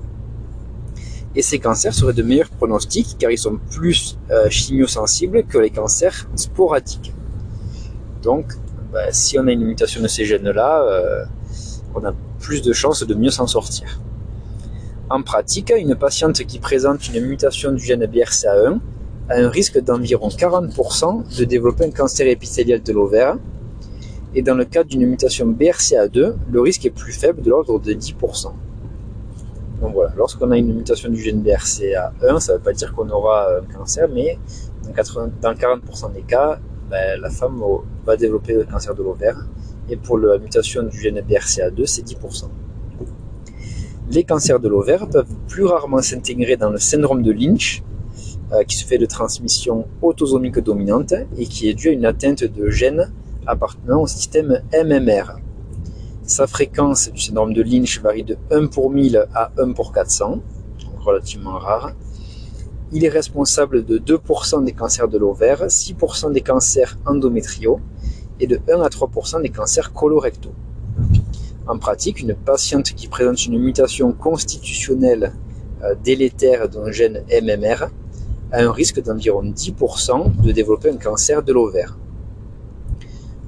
Et 1.35 1.41
ces 1.41 1.59
cancers 1.59 1.93
seraient 1.93 2.13
de 2.13 2.23
meilleurs 2.23 2.49
pronostics 2.49 3.15
car 3.17 3.31
ils 3.31 3.37
sont 3.37 3.57
plus 3.69 4.17
euh, 4.31 4.49
chimiosensibles 4.49 5.43
que 5.43 5.57
les 5.57 5.69
cancers 5.69 6.27
sporadiques. 6.35 7.13
Donc, 8.21 8.53
bah, 8.91 9.11
si 9.11 9.39
on 9.39 9.47
a 9.47 9.51
une 9.51 9.65
mutation 9.65 10.01
de 10.01 10.07
ces 10.07 10.25
gènes-là, 10.25 10.83
euh, 10.83 11.25
on 11.95 12.03
a 12.03 12.13
plus 12.39 12.61
de 12.61 12.73
chances 12.73 13.03
de 13.03 13.13
mieux 13.15 13.29
s'en 13.29 13.47
sortir. 13.47 13.99
En 15.09 15.23
pratique, 15.23 15.73
une 15.77 15.95
patiente 15.95 16.43
qui 16.45 16.59
présente 16.59 17.07
une 17.09 17.25
mutation 17.25 17.71
du 17.71 17.83
gène 17.83 18.05
BRCA1 18.05 18.79
a 19.29 19.35
un 19.35 19.49
risque 19.49 19.79
d'environ 19.81 20.29
40% 20.29 21.37
de 21.37 21.43
développer 21.45 21.85
un 21.85 21.91
cancer 21.91 22.27
épithélial 22.27 22.81
de 22.81 22.93
l'ovaire. 22.93 23.37
Et 24.35 24.41
dans 24.41 24.55
le 24.55 24.65
cas 24.65 24.83
d'une 24.83 25.05
mutation 25.05 25.47
BRCA2, 25.51 26.35
le 26.49 26.61
risque 26.61 26.85
est 26.85 26.91
plus 26.91 27.11
faible, 27.11 27.41
de 27.41 27.49
l'ordre 27.49 27.79
de 27.79 27.93
10%. 27.93 28.51
Lorsqu'on 30.15 30.51
a 30.51 30.57
une 30.57 30.73
mutation 30.75 31.09
du 31.09 31.21
gène 31.21 31.41
BRCA1, 31.41 32.39
ça 32.39 32.53
ne 32.53 32.57
veut 32.57 32.63
pas 32.63 32.73
dire 32.73 32.93
qu'on 32.93 33.09
aura 33.09 33.47
un 33.57 33.73
cancer, 33.73 34.07
mais 34.13 34.37
dans, 35.41 35.53
40% 35.53 36.13
des 36.13 36.21
cas, 36.21 36.59
ben, 36.89 37.19
la 37.19 37.29
femme 37.29 37.61
va 38.05 38.15
développer 38.15 38.53
le 38.53 38.65
cancer 38.65 38.93
de 38.93 39.01
l'ovaire. 39.01 39.37
Et 39.89 39.97
pour 39.97 40.17
la 40.17 40.37
mutation 40.37 40.83
du 40.83 40.99
gène 40.99 41.19
BRCA2, 41.19 41.85
c'est 41.85 42.05
10%. 42.05 42.45
Les 44.11 44.23
cancers 44.23 44.59
de 44.59 44.67
l'ovaire 44.67 45.07
peuvent 45.07 45.35
plus 45.47 45.65
rarement 45.65 46.01
s'intégrer 46.01 46.57
dans 46.57 46.69
le 46.69 46.77
syndrome 46.77 47.23
de 47.23 47.31
Lynch, 47.31 47.81
euh, 48.51 48.63
qui 48.63 48.75
se 48.75 48.85
fait 48.85 48.97
de 48.97 49.05
transmission 49.05 49.87
autosomique 50.01 50.59
dominante 50.59 51.13
et 51.37 51.45
qui 51.45 51.69
est 51.69 51.73
dû 51.73 51.89
à 51.89 51.91
une 51.91 52.05
atteinte 52.05 52.43
de 52.43 52.69
gènes 52.69 53.11
appartenant 53.47 54.01
au 54.01 54.07
système 54.07 54.61
MMR. 54.73 55.37
Sa 56.31 56.47
fréquence 56.47 57.11
du 57.11 57.19
syndrome 57.19 57.53
de 57.53 57.61
Lynch 57.61 57.99
varie 57.99 58.23
de 58.23 58.37
1 58.51 58.67
pour 58.67 58.89
1000 58.89 59.27
à 59.35 59.51
1 59.57 59.73
pour 59.73 59.91
400, 59.91 60.29
donc 60.29 61.01
relativement 61.01 61.59
rare. 61.59 61.91
Il 62.93 63.03
est 63.03 63.09
responsable 63.09 63.83
de 63.83 63.97
2% 63.97 64.63
des 64.63 64.71
cancers 64.71 65.09
de 65.09 65.17
l'ovaire, 65.17 65.65
6% 65.65 66.31
des 66.31 66.39
cancers 66.39 66.97
endométriaux 67.05 67.81
et 68.39 68.47
de 68.47 68.61
1 68.71 68.79
à 68.79 68.87
3% 68.87 69.41
des 69.41 69.49
cancers 69.49 69.91
colorectaux. 69.91 70.53
En 71.67 71.77
pratique, 71.77 72.21
une 72.21 72.33
patiente 72.33 72.93
qui 72.93 73.09
présente 73.09 73.45
une 73.45 73.59
mutation 73.59 74.13
constitutionnelle 74.13 75.33
euh, 75.83 75.95
délétère 76.01 76.69
d'un 76.69 76.93
gène 76.93 77.25
MMR 77.29 77.89
a 78.53 78.61
un 78.61 78.71
risque 78.71 79.03
d'environ 79.03 79.43
10% 79.43 80.41
de 80.41 80.51
développer 80.53 80.91
un 80.91 80.97
cancer 80.97 81.43
de 81.43 81.51
l'ovaire. 81.51 81.97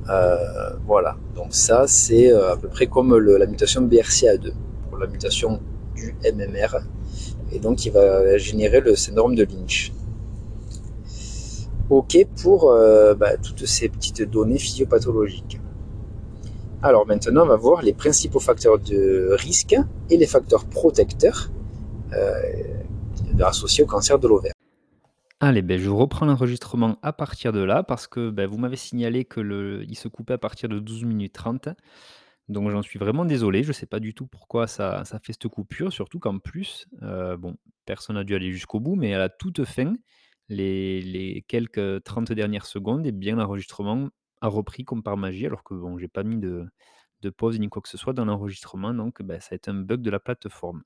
Euh, 0.10 0.72
voilà, 0.86 1.16
donc 1.34 1.54
ça 1.56 1.86
c'est 1.88 2.30
euh, 2.30 2.54
à 2.54 2.58
peu 2.58 2.68
près 2.68 2.88
comme 2.88 3.18
la 3.18 3.46
mutation 3.46 3.82
BRCA2 3.88 4.52
pour 4.90 4.98
la 4.98 5.08
mutation 5.08 5.62
du 5.96 6.14
MMR 6.26 6.80
et 7.54 7.60
donc 7.60 7.86
il 7.86 7.94
va 7.94 8.38
générer 8.38 8.82
le 8.82 8.96
syndrome 8.96 9.34
de 9.36 9.44
Lynch. 9.46 9.94
Ok 11.90 12.18
pour 12.42 12.72
euh, 12.72 13.14
bah, 13.14 13.38
toutes 13.38 13.66
ces 13.66 13.88
petites 13.88 14.24
données 14.24 14.58
physiopathologiques. 14.58 15.62
Alors 16.82 17.08
maintenant 17.08 17.44
on 17.44 17.48
va 17.48 17.56
voir 17.56 17.82
les 17.82 17.94
principaux 17.94 18.42
facteurs 18.42 18.80
de 18.80 19.30
risque 19.40 19.76
et 20.10 20.18
les 20.18 20.28
facteurs 20.28 20.66
protecteurs 20.66 21.50
associés 23.40 23.84
au 23.84 23.88
cancer 23.88 24.20
de 24.20 24.28
l'ovaire. 24.28 24.53
Allez, 25.46 25.62
ben, 25.62 25.78
je 25.78 25.90
reprends 25.90 26.26
l'enregistrement 26.26 26.98
à 27.02 27.12
partir 27.12 27.52
de 27.52 27.60
là 27.60 27.84
parce 27.84 28.08
que 28.08 28.30
ben, 28.30 28.48
vous 28.48 28.58
m'avez 28.58 28.78
signalé 28.78 29.26
que 29.26 29.42
le, 29.42 29.84
il 29.90 29.98
se 29.98 30.08
coupait 30.08 30.36
à 30.36 30.38
partir 30.38 30.70
de 30.70 30.80
12 30.80 31.04
minutes 31.04 31.34
30. 31.34 31.68
Donc 32.48 32.70
j'en 32.70 32.82
suis 32.82 32.98
vraiment 32.98 33.26
désolé, 33.26 33.62
je 33.62 33.68
ne 33.68 33.74
sais 33.74 33.86
pas 33.86 34.00
du 34.00 34.14
tout 34.14 34.26
pourquoi 34.26 34.68
ça, 34.68 35.04
fait 35.22 35.34
cette 35.34 35.50
coupure, 35.50 35.92
surtout 35.92 36.18
qu'en 36.18 36.40
plus, 36.40 36.88
euh, 37.02 37.36
bon, 37.36 37.58
personne 37.86 38.16
n'a 38.16 38.24
dû 38.24 38.36
aller 38.36 38.54
jusqu'au 38.54 38.80
bout, 38.80 38.96
mais 38.96 39.14
à 39.14 39.18
la 39.18 39.28
toute 39.28 39.66
fin, 39.66 39.94
les, 40.48 41.44
quelques 41.50 42.02
30 42.06 42.32
dernières 42.32 42.66
secondes, 42.66 43.06
et 43.06 43.10
eh 43.10 43.12
bien 43.12 43.36
l'enregistrement 43.36 44.08
a 44.40 44.48
repris 44.48 44.86
comme 44.86 45.04
par 45.04 45.18
magie, 45.18 45.46
alors 45.46 45.66
que 45.66 45.74
bon, 45.74 45.98
j'ai 45.98 46.08
pas 46.08 46.24
mis 46.24 46.38
de, 46.38 46.70
pause 47.36 47.60
ni 47.60 47.68
quoi 47.68 47.82
que 47.82 47.90
ce 47.90 47.98
soit 47.98 48.14
dans 48.14 48.24
l'enregistrement, 48.24 48.94
donc 48.94 49.22
ben, 49.22 49.42
ça 49.42 49.50
a 49.52 49.56
été 49.56 49.70
un 49.72 49.74
bug 49.74 50.02
de 50.02 50.10
la 50.10 50.22
plateforme. 50.22 50.84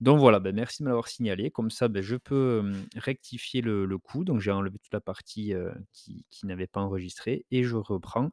Donc 0.00 0.18
voilà, 0.18 0.40
ben, 0.40 0.54
merci 0.54 0.82
de 0.82 0.88
m'avoir 0.88 1.08
signalé. 1.08 1.50
Comme 1.50 1.70
ça, 1.70 1.88
ben, 1.88 2.02
je 2.02 2.16
peux 2.16 2.72
rectifier 2.96 3.60
le, 3.60 3.98
coup. 3.98 4.24
Donc 4.24 4.40
j'ai 4.40 4.50
enlevé 4.50 4.78
toute 4.78 4.92
la 4.92 5.00
partie 5.00 5.52
qui, 5.92 6.24
n'avait 6.44 6.66
pas 6.66 6.80
enregistré 6.80 7.44
et 7.50 7.64
je 7.64 7.76
reprends 7.76 8.30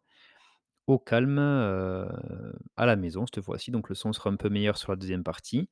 au 0.88 0.98
calme 0.98 1.40
à 1.40 2.86
la 2.86 2.96
maison 2.96 3.26
cette 3.26 3.44
fois-ci. 3.44 3.72
Donc 3.72 3.90
le 3.90 3.96
son 3.96 4.14
sera 4.14 4.30
un 4.30 4.38
peu 4.38 4.50
meilleur 4.50 4.78
sur 4.78 4.92
la 4.92 4.96
deuxième 4.96 5.24
partie. 5.24 5.70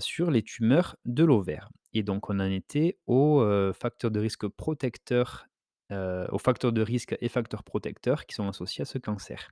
sur 0.00 0.30
les 0.30 0.42
tumeurs 0.42 0.96
de 1.04 1.24
l'ovaire. 1.24 1.70
Et 1.92 2.02
donc 2.02 2.28
on 2.30 2.40
en 2.40 2.50
était 2.50 2.98
au 3.06 3.44
facteur 3.72 4.10
de 4.10 4.18
risque 4.18 4.48
protecteur, 4.48 5.46
aux 5.90 6.38
facteurs 6.38 6.72
de 6.72 6.82
risque 6.82 7.16
et 7.20 7.28
facteurs 7.28 7.62
protecteurs 7.62 8.26
qui 8.26 8.34
sont 8.34 8.48
associés 8.48 8.82
à 8.82 8.86
ce 8.86 8.98
cancer. 8.98 9.50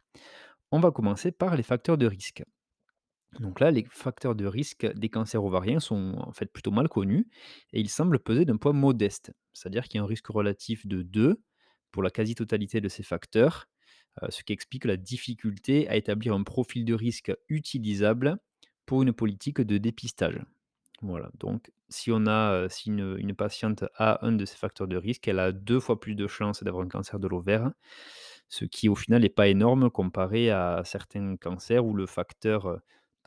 On 0.73 0.81
va 0.81 0.91
commencer 0.91 1.31
par 1.31 1.57
les 1.57 1.63
facteurs 1.63 1.97
de 1.97 2.07
risque. 2.07 2.43
Donc 3.41 3.61
là, 3.61 3.71
les 3.71 3.87
facteurs 3.91 4.35
de 4.35 4.47
risque 4.47 4.87
des 4.95 5.09
cancers 5.09 5.45
ovariens 5.45 5.81
sont 5.81 6.15
en 6.19 6.33
fait 6.33 6.53
plutôt 6.53 6.71
mal 6.71 6.89
connus 6.89 7.29
et 7.73 7.81
ils 7.81 7.89
semblent 7.89 8.19
peser 8.19 8.45
d'un 8.45 8.57
poids 8.57 8.73
modeste, 8.73 9.33
c'est-à-dire 9.53 9.85
qu'il 9.85 9.99
y 9.99 10.01
a 10.01 10.05
un 10.05 10.07
risque 10.07 10.27
relatif 10.27 10.87
de 10.87 11.03
2 11.03 11.41
pour 11.93 12.03
la 12.03 12.11
quasi-totalité 12.11 12.81
de 12.81 12.89
ces 12.89 13.03
facteurs, 13.03 13.67
euh, 14.23 14.27
ce 14.31 14.43
qui 14.43 14.53
explique 14.53 14.85
la 14.85 14.97
difficulté 14.97 15.89
à 15.89 15.97
établir 15.97 16.35
un 16.35 16.43
profil 16.43 16.85
de 16.85 16.95
risque 16.95 17.33
utilisable 17.49 18.39
pour 18.87 19.03
une 19.03 19.13
politique 19.13 19.61
de 19.61 19.79
dépistage. 19.79 20.41
Voilà, 21.01 21.31
donc 21.39 21.71
si 21.89 22.11
on 22.11 22.27
a, 22.27 22.53
euh, 22.53 22.69
si 22.69 22.91
une, 22.91 23.35
patiente 23.35 23.85
a 23.97 24.27
un 24.27 24.33
de 24.33 24.45
ces 24.45 24.57
facteurs 24.57 24.89
de 24.89 24.97
risque, 24.97 25.29
elle 25.29 25.39
a 25.39 25.53
deux 25.53 25.79
fois 25.79 26.01
plus 26.01 26.17
de 26.17 26.27
chances 26.27 26.65
d'avoir 26.65 26.85
un 26.85 26.89
cancer 26.89 27.21
de 27.21 27.29
l'ovaire, 27.29 27.71
ce 28.49 28.65
qui 28.65 28.89
au 28.89 28.97
final 28.97 29.23
n'est 29.23 29.29
pas 29.29 29.49
énorme 29.49 29.91
comparé 29.91 30.51
à 30.51 30.83
certains 30.85 31.37
cancers 31.37 31.85
où 31.85 31.95
le 31.95 32.07
facteur 32.07 32.67
euh, 32.67 32.79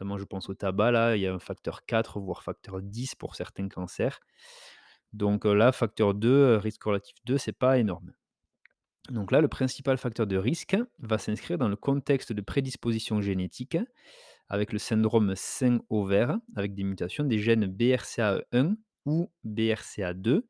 Je 0.01 0.25
pense 0.25 0.50
au 0.50 0.53
tabac, 0.53 0.91
là, 0.91 1.15
il 1.15 1.22
y 1.22 1.27
a 1.27 1.34
un 1.34 1.39
facteur 1.39 1.86
4, 1.86 2.20
voire 2.20 2.43
facteur 2.43 2.81
10 2.81 3.15
pour 3.15 3.36
certains 3.36 3.67
cancers. 3.70 4.20
Donc 5.13 5.46
là, 5.46 5.72
facteur 5.72 6.13
2, 6.13 6.58
risque 6.58 6.84
relatif 6.84 7.15
2, 7.25 7.38
c'est 7.38 7.51
pas 7.51 7.77
énorme. 7.77 8.13
Donc 9.10 9.31
là, 9.31 9.41
le 9.41 9.48
principal 9.48 9.98
facteur 9.98 10.27
de 10.27 10.38
risque 10.38 10.77
va 11.00 11.17
s'inscrire 11.17 11.58
dans 11.58 11.67
le 11.67 11.75
contexte 11.75 12.34
de 12.34 12.41
prédisposition 12.41 13.22
génétique 13.22 13.77
avec 14.48 14.74
le 14.74 14.79
syndrome 14.79 15.34
sein 15.36 15.79
ovaire, 15.89 16.38
avec 16.55 16.75
des 16.75 16.84
mutations 16.84 17.24
des 17.24 17.39
gènes 17.39 17.65
BRCA1 17.65 18.75
ou 19.05 19.31
BRCA2, 19.46 20.43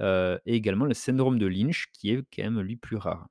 et 0.00 0.54
également 0.54 0.84
le 0.86 0.94
syndrome 0.94 1.38
de 1.38 1.46
Lynch, 1.46 1.88
qui 1.92 2.10
est 2.10 2.22
quand 2.34 2.42
même 2.42 2.60
lui 2.60 2.76
plus 2.76 2.96
rare. 2.96 3.28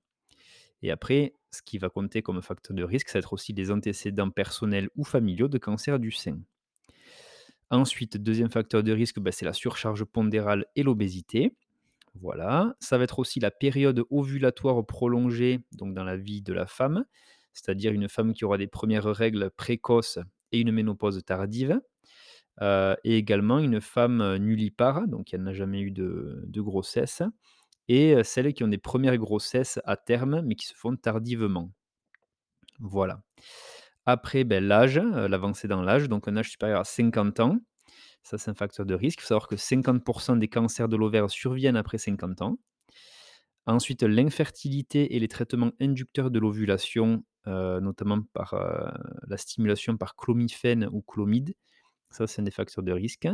Et 0.81 0.91
après, 0.91 1.35
ce 1.51 1.61
qui 1.61 1.77
va 1.77 1.89
compter 1.89 2.21
comme 2.21 2.41
facteur 2.41 2.75
de 2.75 2.83
risque, 2.83 3.09
ça 3.09 3.17
va 3.17 3.19
être 3.19 3.33
aussi 3.33 3.53
des 3.53 3.71
antécédents 3.71 4.31
personnels 4.31 4.89
ou 4.95 5.03
familiaux 5.03 5.47
de 5.47 5.57
cancer 5.57 5.99
du 5.99 6.11
sein. 6.11 6.39
Ensuite, 7.69 8.17
deuxième 8.17 8.49
facteur 8.49 8.83
de 8.83 8.91
risque, 8.91 9.19
bah, 9.19 9.31
c'est 9.31 9.45
la 9.45 9.53
surcharge 9.53 10.03
pondérale 10.03 10.65
et 10.75 10.83
l'obésité. 10.83 11.55
Voilà. 12.15 12.75
Ça 12.79 12.97
va 12.97 13.05
être 13.05 13.19
aussi 13.19 13.39
la 13.39 13.51
période 13.51 14.03
ovulatoire 14.09 14.85
prolongée 14.85 15.59
donc 15.71 15.93
dans 15.93 16.03
la 16.03 16.17
vie 16.17 16.41
de 16.41 16.51
la 16.51 16.65
femme, 16.65 17.05
c'est-à-dire 17.53 17.93
une 17.93 18.09
femme 18.09 18.33
qui 18.33 18.43
aura 18.43 18.57
des 18.57 18.67
premières 18.67 19.05
règles 19.05 19.51
précoces 19.51 20.19
et 20.51 20.59
une 20.59 20.71
ménopause 20.71 21.23
tardive. 21.25 21.79
Euh, 22.61 22.95
et 23.05 23.17
également 23.17 23.59
une 23.59 23.79
femme 23.79 24.35
nullipare, 24.37 25.07
donc 25.07 25.27
qui 25.27 25.39
n'a 25.39 25.53
jamais 25.53 25.81
eu 25.81 25.91
de 25.91 26.61
grossesse 26.61 27.23
et 27.93 28.23
celles 28.23 28.53
qui 28.53 28.63
ont 28.63 28.69
des 28.69 28.77
premières 28.77 29.17
grossesses 29.17 29.77
à 29.83 29.97
terme, 29.97 30.41
mais 30.45 30.55
qui 30.55 30.65
se 30.65 30.73
font 30.73 30.95
tardivement. 30.95 31.73
Voilà. 32.79 33.21
Après, 34.05 34.45
ben, 34.45 34.63
l'âge, 34.63 34.97
l'avancée 34.97 35.67
dans 35.67 35.81
l'âge, 35.81 36.07
donc 36.07 36.29
un 36.29 36.37
âge 36.37 36.51
supérieur 36.51 36.79
à 36.79 36.83
50 36.85 37.41
ans, 37.41 37.59
ça 38.23 38.37
c'est 38.37 38.49
un 38.49 38.53
facteur 38.53 38.85
de 38.85 38.95
risque. 38.95 39.19
Il 39.19 39.23
faut 39.23 39.27
savoir 39.27 39.49
que 39.49 39.57
50% 39.57 40.39
des 40.39 40.47
cancers 40.47 40.87
de 40.87 40.95
l'ovaire 40.95 41.29
surviennent 41.29 41.75
après 41.75 41.97
50 41.97 42.41
ans. 42.41 42.59
Ensuite, 43.65 44.03
l'infertilité 44.03 45.17
et 45.17 45.19
les 45.19 45.27
traitements 45.27 45.71
inducteurs 45.81 46.31
de 46.31 46.39
l'ovulation, 46.39 47.25
notamment 47.45 48.21
par 48.33 48.55
la 49.27 49.35
stimulation 49.35 49.97
par 49.97 50.15
clomifène 50.15 50.87
ou 50.93 51.01
clomide, 51.01 51.55
Ça, 52.11 52.27
c'est 52.27 52.41
un 52.41 52.45
des 52.45 52.51
facteurs 52.51 52.83
de 52.83 52.91
risque. 52.91 53.27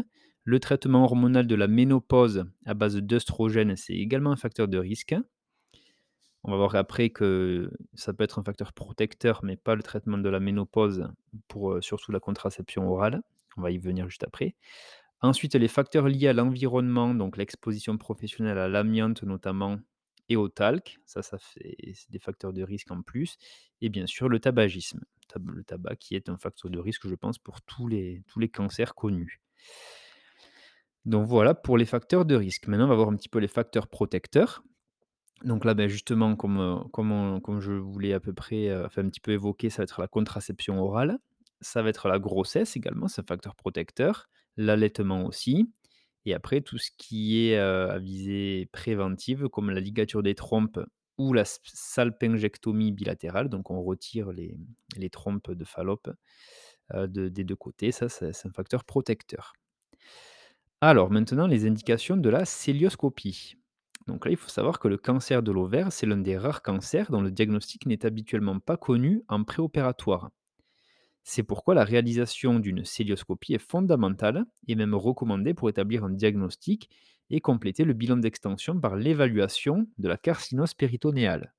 Le 0.45 0.59
traitement 0.61 1.03
hormonal 1.03 1.47
de 1.47 1.55
la 1.55 1.67
ménopause 1.67 2.45
à 2.65 2.73
base 2.73 2.95
d'œstrogène, 2.95 3.75
c'est 3.75 3.95
également 3.95 4.31
un 4.31 4.37
facteur 4.37 4.69
de 4.69 4.77
risque. 4.77 5.15
On 6.43 6.51
va 6.51 6.57
voir 6.57 6.75
après 6.75 7.09
que 7.09 7.71
ça 7.93 8.13
peut 8.13 8.23
être 8.23 8.39
un 8.39 8.43
facteur 8.43 8.73
protecteur, 8.73 9.41
mais 9.43 9.57
pas 9.57 9.75
le 9.75 9.83
traitement 9.83 10.17
de 10.17 10.29
la 10.29 10.39
ménopause 10.39 11.09
pour, 11.47 11.73
heu, 11.73 11.81
surtout 11.81 12.11
la 12.11 12.19
contraception 12.19 12.89
orale. 12.89 13.21
On 13.57 13.61
va 13.61 13.71
y 13.71 13.77
venir 13.79 14.07
juste 14.09 14.23
après. 14.23 14.55
Ensuite, 15.21 15.55
les 15.55 15.67
facteurs 15.67 16.07
liés 16.09 16.27
à 16.29 16.33
l'environnement, 16.33 17.13
donc 17.15 17.37
l'exposition 17.37 17.97
professionnelle 17.97 18.59
à 18.59 18.67
l'amiante 18.69 19.23
notamment 19.23 19.79
et 20.29 20.35
au 20.37 20.49
talc, 20.49 20.97
ça, 21.05 21.21
ça 21.23 21.37
fait 21.39 21.75
des 22.09 22.19
facteurs 22.19 22.53
de 22.53 22.63
risque 22.63 22.91
en 22.91 23.01
plus 23.01 23.37
et 23.81 23.89
bien 23.89 24.07
sûr 24.07 24.29
le 24.29 24.39
tabagisme. 24.39 25.01
Le 25.45 25.63
tabac 25.63 25.95
qui 25.97 26.15
est 26.15 26.29
un 26.29 26.37
facteur 26.37 26.71
de 26.71 26.79
risque, 26.79 27.07
je 27.07 27.15
pense, 27.15 27.37
pour 27.39 27.61
tous 27.61 27.87
les 27.87 28.23
cancers 28.53 28.95
connus. 28.95 29.41
Donc 31.05 31.25
voilà 31.27 31.53
pour 31.53 31.77
les 31.77 31.85
facteurs 31.85 32.25
de 32.25 32.35
risque. 32.35 32.67
Maintenant, 32.67 32.85
on 32.85 32.89
va 32.89 32.95
voir 32.95 33.09
un 33.09 33.15
petit 33.15 33.29
peu 33.29 33.39
les 33.39 33.47
facteurs 33.47 33.87
protecteurs. 33.87 34.63
Donc 35.45 35.65
là, 35.65 35.73
ben, 35.73 35.87
justement, 35.89 36.35
comme, 36.35 36.59
heu, 36.59 36.77
comme 36.93 37.41
comme 37.41 37.61
je 37.61 37.73
voulais 37.73 38.13
à 38.13 38.19
peu 38.19 38.33
près, 38.33 38.69
heu, 38.69 38.85
enfin 38.85 39.03
un 39.05 39.09
petit 39.09 39.21
évoquer, 39.31 39.69
ça 39.69 39.79
va 39.79 39.83
être 39.85 40.01
la 40.01 40.07
contraception 40.07 40.79
orale. 40.81 41.19
Ça 41.61 41.81
va 41.83 41.89
être 41.89 42.07
la 42.09 42.19
grossesse 42.19 42.75
également, 42.77 43.07
c'est 43.07 43.21
un 43.21 43.25
facteur 43.25 43.55
protecteur. 43.55 44.27
L'allaitement 44.57 45.25
aussi 45.25 45.71
et 46.25 46.33
après 46.35 46.61
tout 46.61 46.77
ce 46.79 46.91
qui 46.97 47.47
est, 47.49 47.57
heu, 47.59 47.89
à 47.91 47.99
visée 47.99 48.69
préventive 48.73 49.49
comme 49.49 49.71
la 49.71 49.79
ligature 49.81 50.23
des 50.23 50.35
trompes 50.35 50.79
ou 51.17 51.33
la 51.33 51.43
salpingectomie 51.45 52.91
bilatérale, 52.91 53.49
donc 53.49 53.71
on 53.71 53.81
retire 53.81 54.31
les 54.31 55.09
trompes 55.09 55.51
de 55.51 55.65
Fallope, 55.65 56.09
de 56.93 57.29
des 57.29 57.43
2 57.43 57.55
côtés, 57.55 57.91
ça 57.91 58.09
c'est 58.09 58.45
un 58.45 58.51
facteur 58.51 58.83
protecteur. 58.83 59.53
Alors 60.81 61.09
maintenant 61.09 61.47
les 61.47 61.65
indications 61.65 62.17
de 62.17 62.29
la 62.29 62.43
cœlioscopie. 62.45 63.55
Donc 64.05 64.23
là, 64.23 64.31
il 64.31 64.37
faut 64.37 64.47
savoir 64.47 64.79
que 64.79 64.87
le 64.87 64.97
cancer 64.97 65.43
de 65.43 65.51
l'ovaire, 65.51 65.91
c'est 65.91 66.05
l'un 66.05 66.15
des 66.15 66.37
rares 66.37 66.61
cancers 66.61 67.11
dont 67.11 67.19
le 67.19 67.29
diagnostic 67.29 67.85
n'est 67.85 68.05
habituellement 68.05 68.57
pas 68.57 68.77
connu 68.77 69.23
en 69.27 69.43
préopératoire. 69.43 70.29
C'est 71.23 71.43
pourquoi 71.43 71.75
la 71.75 71.83
réalisation 71.83 72.57
d'une 72.59 72.83
cœlioscopie 72.83 73.55
est 73.55 73.69
fondamentale 73.69 74.45
et 74.69 74.75
même 74.75 74.95
recommandée 74.95 75.53
pour 75.53 75.67
établir 75.67 76.05
un 76.05 76.09
diagnostic 76.09 76.89
et 77.29 77.41
compléter 77.41 77.83
le 77.83 77.93
bilan 77.93 78.17
d'extension 78.17 78.79
par 78.79 78.95
l'évaluation 78.95 79.87
de 79.97 80.07
la 80.07 80.17
carcinose 80.17 80.73
péritonéale. 80.73 81.53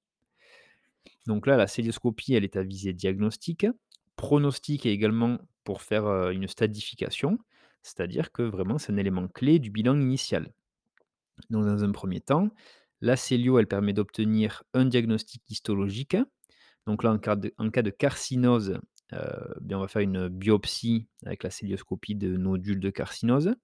Donc 1.26 1.46
là, 1.46 1.56
la 1.56 1.66
cœlioscopie, 1.66 2.34
elle 2.34 2.44
est 2.44 2.56
à 2.56 2.62
visée 2.62 2.92
diagnostique, 2.92 3.66
pronostic 4.16 4.86
et 4.86 4.92
également 4.92 5.38
pour 5.64 5.82
faire 5.82 6.06
euh, 6.06 6.30
une 6.30 6.48
stadification, 6.48 7.38
c'est-à-dire 7.82 8.32
que 8.32 8.42
vraiment 8.42 8.78
c'est 8.78 8.92
un 8.92 8.96
élément 8.96 9.28
clé 9.28 9.58
du 9.58 9.70
bilan 9.70 9.98
initial. 10.00 10.52
Donc 11.50 11.64
dans 11.64 11.84
un 11.84 11.92
premier 11.92 12.20
temps, 12.20 12.50
la 13.00 13.16
cellio, 13.16 13.58
elle 13.58 13.66
permet 13.66 13.92
d'obtenir 13.92 14.64
un 14.74 14.84
diagnostic 14.84 15.42
histologique. 15.48 16.16
Donc 16.86 17.02
là, 17.02 17.12
en 17.12 17.18
cas 17.18 17.36
de, 17.36 17.90
carcinose, 17.90 18.80
euh, 19.12 19.54
bien, 19.60 19.78
on 19.78 19.82
va 19.82 19.88
faire 19.88 20.02
une 20.02 20.28
biopsie 20.28 21.06
avec 21.24 21.42
la 21.44 21.50
célioscopie 21.50 22.14
de 22.14 22.36
nodules 22.36 22.80
de 22.80 22.90
carcinose. 22.90 23.54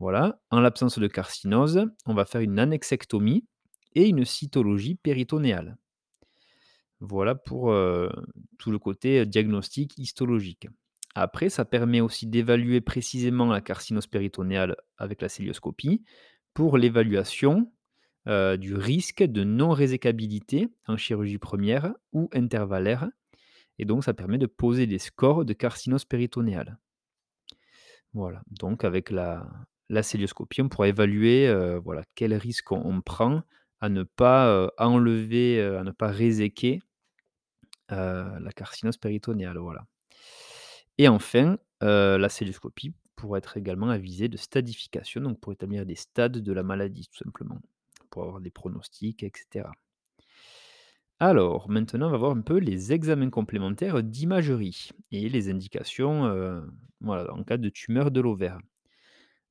Voilà. 0.00 0.40
En 0.50 0.60
l'absence 0.60 0.98
de 0.98 1.06
carcinose, 1.06 1.86
on 2.06 2.14
va 2.14 2.24
faire 2.24 2.40
une 2.40 2.58
annexectomie 2.58 3.46
et 3.94 4.08
une 4.08 4.24
cytologie 4.24 4.94
péritonéale. 4.94 5.76
Voilà 7.00 7.34
pour 7.34 7.70
euh, 7.70 8.08
tout 8.58 8.70
le 8.70 8.78
côté 8.78 9.26
diagnostic 9.26 9.96
histologique. 9.98 10.68
Après, 11.14 11.50
ça 11.50 11.64
permet 11.66 12.00
aussi 12.00 12.26
d'évaluer 12.26 12.80
précisément 12.80 13.46
la 13.46 13.60
carcinose 13.60 14.06
péritonéale 14.06 14.76
avec 14.96 15.20
la 15.20 15.28
célioscopie 15.28 16.02
pour 16.54 16.78
l'évaluation 16.78 17.70
euh, 18.26 18.56
du 18.56 18.74
risque 18.74 19.22
de 19.22 19.44
non-résécabilité 19.44 20.68
en 20.86 20.96
chirurgie 20.96 21.38
première 21.38 21.92
ou 22.12 22.30
intervallaire. 22.32 23.08
Et 23.78 23.84
donc, 23.84 24.04
ça 24.04 24.14
permet 24.14 24.38
de 24.38 24.46
poser 24.46 24.86
des 24.86 24.98
scores 24.98 25.44
de 25.44 25.52
carcinose 25.52 26.04
péritonéale. 26.04 26.78
Voilà, 28.12 28.42
donc 28.50 28.84
avec 28.84 29.10
la, 29.10 29.48
la 29.90 30.04
célioscopie, 30.04 30.62
on 30.62 30.68
pourra 30.68 30.88
évaluer 30.88 31.48
euh, 31.48 31.80
voilà, 31.80 32.04
quel 32.14 32.32
risque 32.34 32.70
on, 32.70 33.00
prend 33.02 33.42
à 33.80 33.88
ne 33.88 34.04
pas 34.04 34.46
euh, 34.46 34.68
enlever, 34.78 35.60
euh, 35.60 35.80
à 35.80 35.84
ne 35.84 35.90
pas 35.90 36.08
réséquer 36.08 36.80
la 37.88 38.52
carcinose 38.54 38.98
péritonéale. 38.98 39.58
Voilà. 39.58 39.84
Et 40.96 41.08
enfin, 41.08 41.58
la 41.80 42.28
célioscopie 42.28 42.94
pourrait 43.16 43.38
être 43.38 43.56
également 43.56 43.88
à 43.90 43.98
visée 43.98 44.28
de 44.28 44.36
stadification, 44.36 45.20
donc 45.20 45.40
pour 45.40 45.52
établir 45.52 45.84
des 45.84 45.96
stades 45.96 46.38
de 46.38 46.52
la 46.52 46.62
maladie, 46.62 47.08
tout 47.12 47.24
simplement, 47.24 47.58
pour 48.08 48.22
avoir 48.22 48.40
des 48.40 48.52
pronostics, 48.52 49.24
etc. 49.24 49.70
Alors, 51.18 51.68
maintenant, 51.68 52.06
on 52.06 52.10
va 52.12 52.16
voir 52.16 52.30
un 52.30 52.42
peu 52.42 52.58
les 52.58 52.92
examens 52.92 53.28
complémentaires 53.28 54.04
d'imagerie 54.04 54.90
et 55.10 55.28
les 55.28 55.50
indications 55.50 56.62
voilà, 57.00 57.34
en 57.34 57.42
cas 57.42 57.56
de 57.56 57.70
tumeur 57.70 58.12
de 58.12 58.20
l'ovaire. 58.20 58.60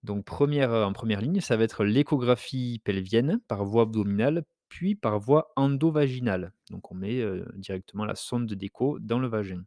Donc, 0.03 0.25
première, 0.25 0.71
en 0.71 0.93
première 0.93 1.21
ligne, 1.21 1.41
ça 1.41 1.57
va 1.57 1.63
être 1.63 1.83
l'échographie 1.83 2.81
pelvienne 2.83 3.39
par 3.47 3.65
voie 3.65 3.83
abdominale, 3.83 4.43
puis 4.69 4.95
par 4.95 5.19
voie 5.19 5.51
endovaginale. 5.55 6.53
Donc, 6.69 6.91
on 6.91 6.95
met 6.95 7.19
euh, 7.19 7.45
directement 7.55 8.05
la 8.05 8.15
sonde 8.15 8.53
d'écho 8.53 8.97
dans 8.99 9.19
le 9.19 9.27
vagin 9.27 9.63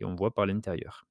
et 0.00 0.04
on 0.04 0.14
voit 0.14 0.32
par 0.32 0.46
l'intérieur. 0.46 1.04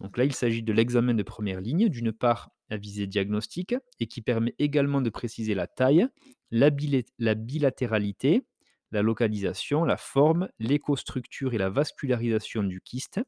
Donc 0.00 0.18
là, 0.18 0.24
il 0.24 0.34
s'agit 0.34 0.62
de 0.62 0.72
l'examen 0.72 1.14
de 1.14 1.22
première 1.22 1.60
ligne, 1.60 1.88
d'une 1.88 2.12
part 2.12 2.50
à 2.68 2.76
visée 2.76 3.06
diagnostique 3.06 3.74
et 4.00 4.06
qui 4.06 4.22
permet 4.22 4.54
également 4.58 5.00
de 5.00 5.10
préciser 5.10 5.54
la 5.54 5.66
taille, 5.66 6.08
la 6.50 6.70
bilatéralité, 6.70 8.42
la 8.90 9.02
localisation, 9.02 9.84
la 9.84 9.96
forme, 9.96 10.48
l'écostructure 10.58 11.54
et 11.54 11.58
la 11.58 11.70
vascularisation 11.70 12.62
du 12.62 12.80
kyste. 12.80 13.20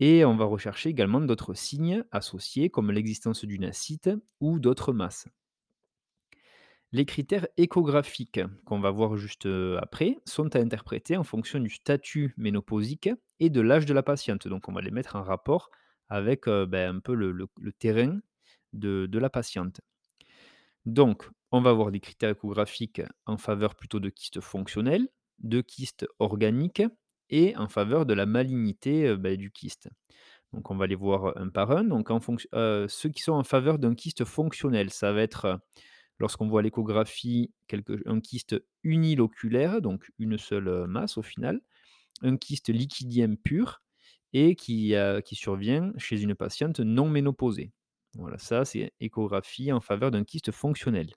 Et 0.00 0.24
on 0.24 0.34
va 0.34 0.46
rechercher 0.46 0.88
également 0.88 1.20
d'autres 1.20 1.54
signes 1.54 2.04
associés 2.10 2.70
comme 2.70 2.90
l'existence 2.90 3.44
d'une 3.44 3.64
acite 3.64 4.10
ou 4.40 4.58
d'autres 4.58 4.92
masses. 4.92 5.28
Les 6.92 7.04
critères 7.04 7.46
échographiques 7.56 8.40
qu'on 8.64 8.80
va 8.80 8.90
voir 8.90 9.16
juste 9.16 9.46
euh, 9.46 9.78
après 9.80 10.16
sont 10.24 10.56
à 10.56 10.58
interpréter 10.58 11.16
en 11.16 11.22
fonction 11.22 11.60
du 11.60 11.70
statut 11.70 12.34
ménopausique 12.36 13.10
et 13.38 13.48
de 13.48 13.60
l'âge 13.60 13.86
de 13.86 13.94
la 13.94 14.02
patiente. 14.02 14.48
Donc 14.48 14.68
on 14.68 14.72
va 14.72 14.80
les 14.80 14.90
mettre 14.90 15.14
en 15.14 15.22
rapport 15.22 15.70
avec 16.08 16.48
euh, 16.48 16.66
ben, 16.66 16.96
un 16.96 16.98
peu 16.98 17.14
le 17.14 17.72
terrain 17.78 18.18
de, 18.72 19.06
de 19.06 19.18
la 19.20 19.30
patiente. 19.30 19.80
Donc 20.86 21.28
on 21.52 21.60
va 21.60 21.70
avoir 21.70 21.90
des 21.90 22.00
critères 22.00 22.30
échographiques 22.30 23.02
en 23.26 23.36
faveur 23.36 23.74
plutôt 23.74 24.00
de 24.00 24.08
kystes 24.08 24.40
fonctionnels, 24.40 25.08
de 25.38 25.60
kystes 25.60 26.06
organiques 26.18 26.82
et 27.30 27.56
en 27.56 27.68
faveur 27.68 28.04
de 28.04 28.14
la 28.14 28.26
malignité 28.26 29.16
ben, 29.16 29.36
du 29.36 29.50
kyste. 29.50 29.88
Donc 30.52 30.70
on 30.70 30.76
va 30.76 30.86
les 30.86 30.96
voir 30.96 31.36
un 31.36 31.48
par 31.48 31.70
un. 31.70 31.84
Donc 31.84 32.08
ceux 32.88 33.08
qui 33.08 33.22
sont 33.22 33.32
en 33.32 33.44
faveur 33.44 33.78
d'un 33.78 33.94
kyste 33.94 34.24
fonctionnel, 34.24 34.90
ça 34.90 35.12
va 35.12 35.22
être 35.22 35.60
lorsqu'on 36.18 36.48
voit 36.48 36.62
l'échographie 36.62 37.52
un 38.04 38.20
kyste 38.20 38.62
uniloculaire, 38.82 39.80
donc 39.80 40.10
une 40.18 40.38
seule 40.38 40.86
masse 40.86 41.16
au 41.16 41.22
final, 41.22 41.60
un 42.22 42.36
kyste 42.36 42.68
liquidien 42.68 43.34
pur 43.36 43.80
et 44.32 44.54
qui, 44.54 44.94
qui 45.24 45.34
survient 45.34 45.92
chez 45.96 46.20
une 46.20 46.34
patiente 46.34 46.80
non 46.80 47.08
ménopausée. 47.08 47.72
Voilà, 48.14 48.38
ça 48.38 48.64
c'est 48.64 48.92
échographie 49.00 49.72
en 49.72 49.80
faveur 49.80 50.10
d'un 50.10 50.24
kyste 50.24 50.50
fonctionnel. 50.50 51.10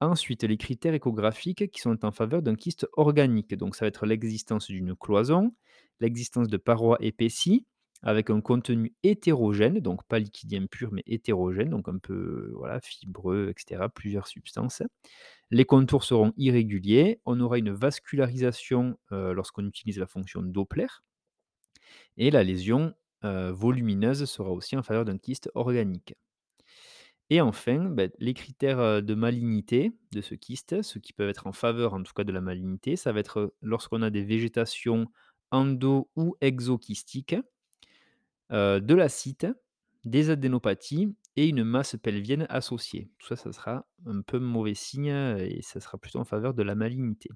Ensuite, 0.00 0.42
les 0.44 0.56
critères 0.58 0.94
échographiques 0.94 1.70
qui 1.70 1.80
sont 1.80 2.04
en 2.04 2.12
faveur 2.12 2.42
d'un 2.42 2.54
kyste 2.54 2.86
organique. 2.94 3.54
Donc, 3.54 3.76
ça 3.76 3.86
va 3.86 3.88
être 3.88 4.06
l'existence 4.06 4.66
d'une 4.66 4.94
cloison, 4.94 5.54
l'existence 6.00 6.48
de 6.48 6.56
parois 6.58 6.98
épaissies 7.00 7.66
avec 8.02 8.30
un 8.30 8.40
contenu 8.40 8.94
hétérogène, 9.02 9.80
donc 9.80 10.04
pas 10.04 10.18
liquidien 10.18 10.66
pur, 10.66 10.92
mais 10.92 11.02
hétérogène, 11.06 11.70
donc 11.70 11.88
un 11.88 11.98
peu 11.98 12.54
fibreux, 12.82 13.48
etc., 13.50 13.86
plusieurs 13.94 14.26
substances. 14.26 14.82
Les 15.50 15.64
contours 15.64 16.04
seront 16.04 16.32
irréguliers. 16.36 17.20
On 17.24 17.40
aura 17.40 17.58
une 17.58 17.70
vascularisation 17.70 18.98
euh, 19.12 19.32
lorsqu'on 19.32 19.66
utilise 19.66 19.98
la 19.98 20.06
fonction 20.06 20.42
Doppler. 20.42 20.86
Et 22.16 22.30
la 22.30 22.42
lésion 22.42 22.94
euh, 23.24 23.52
volumineuse 23.52 24.24
sera 24.26 24.50
aussi 24.50 24.76
en 24.76 24.82
faveur 24.82 25.04
d'un 25.04 25.18
kyste 25.18 25.50
organique. 25.54 26.14
Et 27.28 27.40
enfin, 27.40 27.86
bah, 27.86 28.04
les 28.18 28.34
critères, 28.34 29.02
de 29.02 29.14
malignité 29.14 29.92
de 30.12 30.20
ce 30.20 30.34
kyste, 30.34 30.82
ceux 30.82 31.00
qui 31.00 31.12
peuvent 31.12 31.28
être 31.28 31.46
en 31.46 31.52
faveur 31.52 31.94
en 31.94 32.02
tout 32.02 32.12
cas 32.12 32.24
de 32.24 32.32
la 32.32 32.40
malignité, 32.40 32.96
ça 32.96 33.12
va 33.12 33.20
être, 33.20 33.54
lorsqu'on 33.62 34.02
a 34.02 34.10
des 34.10 34.22
végétations 34.22 35.08
endo 35.50 36.08
ou 36.16 36.36
exokystiques, 36.40 37.36
heu, 38.52 38.80
de 38.80 38.94
l'acite, 38.94 39.46
des 40.04 40.30
adénopathies 40.30 41.16
et 41.36 41.48
une 41.48 41.64
masse 41.64 41.96
pelvienne 42.00 42.46
associée. 42.48 43.10
Tout 43.18 43.26
ça, 43.28 43.36
ça 43.36 43.52
sera 43.52 43.86
un 44.06 44.22
peu 44.22 44.38
mauvais 44.38 44.74
signe, 44.74 45.08
et 45.08 45.60
ça 45.62 45.80
sera 45.80 45.98
plutôt 45.98 46.20
en 46.20 46.24
faveur 46.24 46.54
de 46.54 46.62
la 46.62 46.74
malignité. 46.74 47.28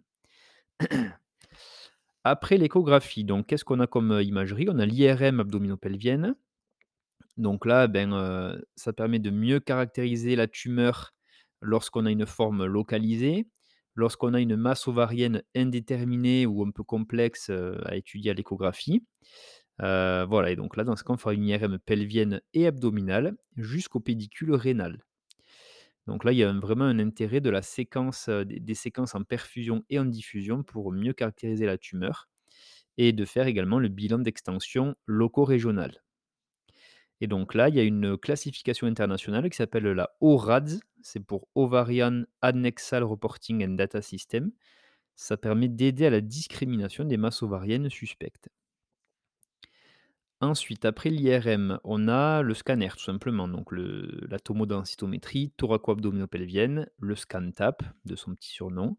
Après 2.24 2.58
l'échographie, 2.58 3.24
donc 3.24 3.46
qu'est-ce 3.46 3.64
qu'on 3.64 3.80
a 3.80 3.86
comme, 3.86 4.20
imagerie? 4.22 4.68
On 4.70 4.78
a 4.78 4.86
l'IRM 4.86 5.40
abdominopelvienne 5.40 6.36
Donc 7.36 7.66
là, 7.66 7.86
ben, 7.86 8.60
ça 8.76 8.92
permet 8.92 9.18
de 9.18 9.30
mieux 9.30 9.60
caractériser 9.60 10.36
la 10.36 10.46
tumeur 10.46 11.12
lorsqu'on 11.62 12.06
a 12.06 12.10
une 12.10 12.26
forme 12.26 12.64
localisée, 12.66 13.46
lorsqu'on 13.94 14.34
a 14.34 14.40
une 14.40 14.56
masse 14.56 14.88
ovarienne 14.88 15.42
indéterminée 15.54 16.46
ou 16.46 16.62
un 16.62 16.70
peu 16.70 16.82
complexe, 16.82 17.50
à 17.84 17.96
étudier 17.96 18.30
à 18.32 18.34
l'échographie. 18.34 19.04
Voilà 19.78 20.50
et 20.50 20.56
donc 20.56 20.76
là, 20.76 20.84
dans 20.84 20.96
ce 20.96 21.04
cas, 21.04 21.14
on 21.14 21.16
fera 21.16 21.34
une 21.34 21.46
IRM 21.46 21.78
pelvienne 21.78 22.40
et 22.54 22.66
abdominale 22.66 23.36
jusqu'au 23.56 24.00
pédicule 24.00 24.52
rénal. 24.54 25.02
Donc 26.06 26.24
là, 26.24 26.32
il 26.32 26.38
y 26.38 26.44
a 26.44 26.52
vraiment 26.52 26.84
un 26.86 26.98
intérêt 26.98 27.40
des 27.40 27.62
séquences 27.62 29.14
en 29.14 29.22
perfusion 29.22 29.84
et 29.90 29.98
en 29.98 30.04
diffusion 30.04 30.62
pour 30.62 30.92
mieux 30.92 31.12
caractériser 31.12 31.66
la 31.66 31.78
tumeur 31.78 32.28
et 32.98 33.12
de 33.12 33.24
faire 33.24 33.46
également 33.46 33.78
le 33.78 33.88
bilan 33.88 34.18
d'extension 34.18 34.94
loco-régional. 35.06 36.02
Et 37.20 37.26
donc 37.26 37.54
là, 37.54 37.68
il 37.68 37.74
y 37.74 37.80
a 37.80 37.84
une 37.84 38.16
classification 38.16 38.86
internationale 38.86 39.48
qui 39.50 39.56
s'appelle 39.56 39.84
la 39.84 40.10
ORADS, 40.20 40.80
c'est 41.02 41.20
pour 41.20 41.48
Ovarian 41.54 42.24
Adnexal 42.40 43.04
Reporting 43.04 43.64
and 43.64 43.74
Data 43.74 44.00
System. 44.00 44.52
Ça 45.16 45.36
permet 45.36 45.68
d'aider 45.68 46.06
à 46.06 46.10
la 46.10 46.22
discrimination 46.22 47.04
des 47.04 47.18
masses 47.18 47.42
ovariennes 47.42 47.90
suspectes. 47.90 48.48
Ensuite, 50.42 50.86
après 50.86 51.10
l'IRM, 51.10 51.78
on 51.84 52.08
a 52.08 52.40
le 52.40 52.54
scanner 52.54 52.88
tout 52.88 53.04
simplement, 53.04 53.46
donc 53.46 53.68
la 53.72 54.38
tomodensitométrie 54.38 55.52
thoraco-abdominopelvienne, 55.58 56.88
le 56.98 57.14
scan-TAP 57.14 57.82
de 58.06 58.16
son 58.16 58.34
petit 58.34 58.48
surnom. 58.48 58.96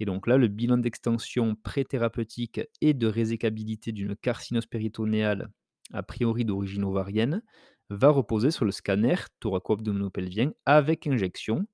Et 0.00 0.04
donc 0.04 0.26
là, 0.26 0.36
le 0.36 0.48
bilan 0.48 0.78
d'extension 0.78 1.54
pré-thérapeutique 1.54 2.60
et 2.80 2.94
de 2.94 3.06
résécabilité 3.06 3.92
d'une 3.92 4.16
carcinose 4.16 4.66
péritonéale 4.66 5.52
a 5.92 6.02
priori 6.02 6.44
d'origine 6.44 6.84
ovarienne 6.84 7.42
va 7.90 8.08
reposer 8.08 8.50
sur 8.50 8.64
le 8.64 8.72
scanner 8.72 9.16
thoraco-abdominopelvien 9.40 10.52
avec 10.66 11.06
injection, 11.06 11.66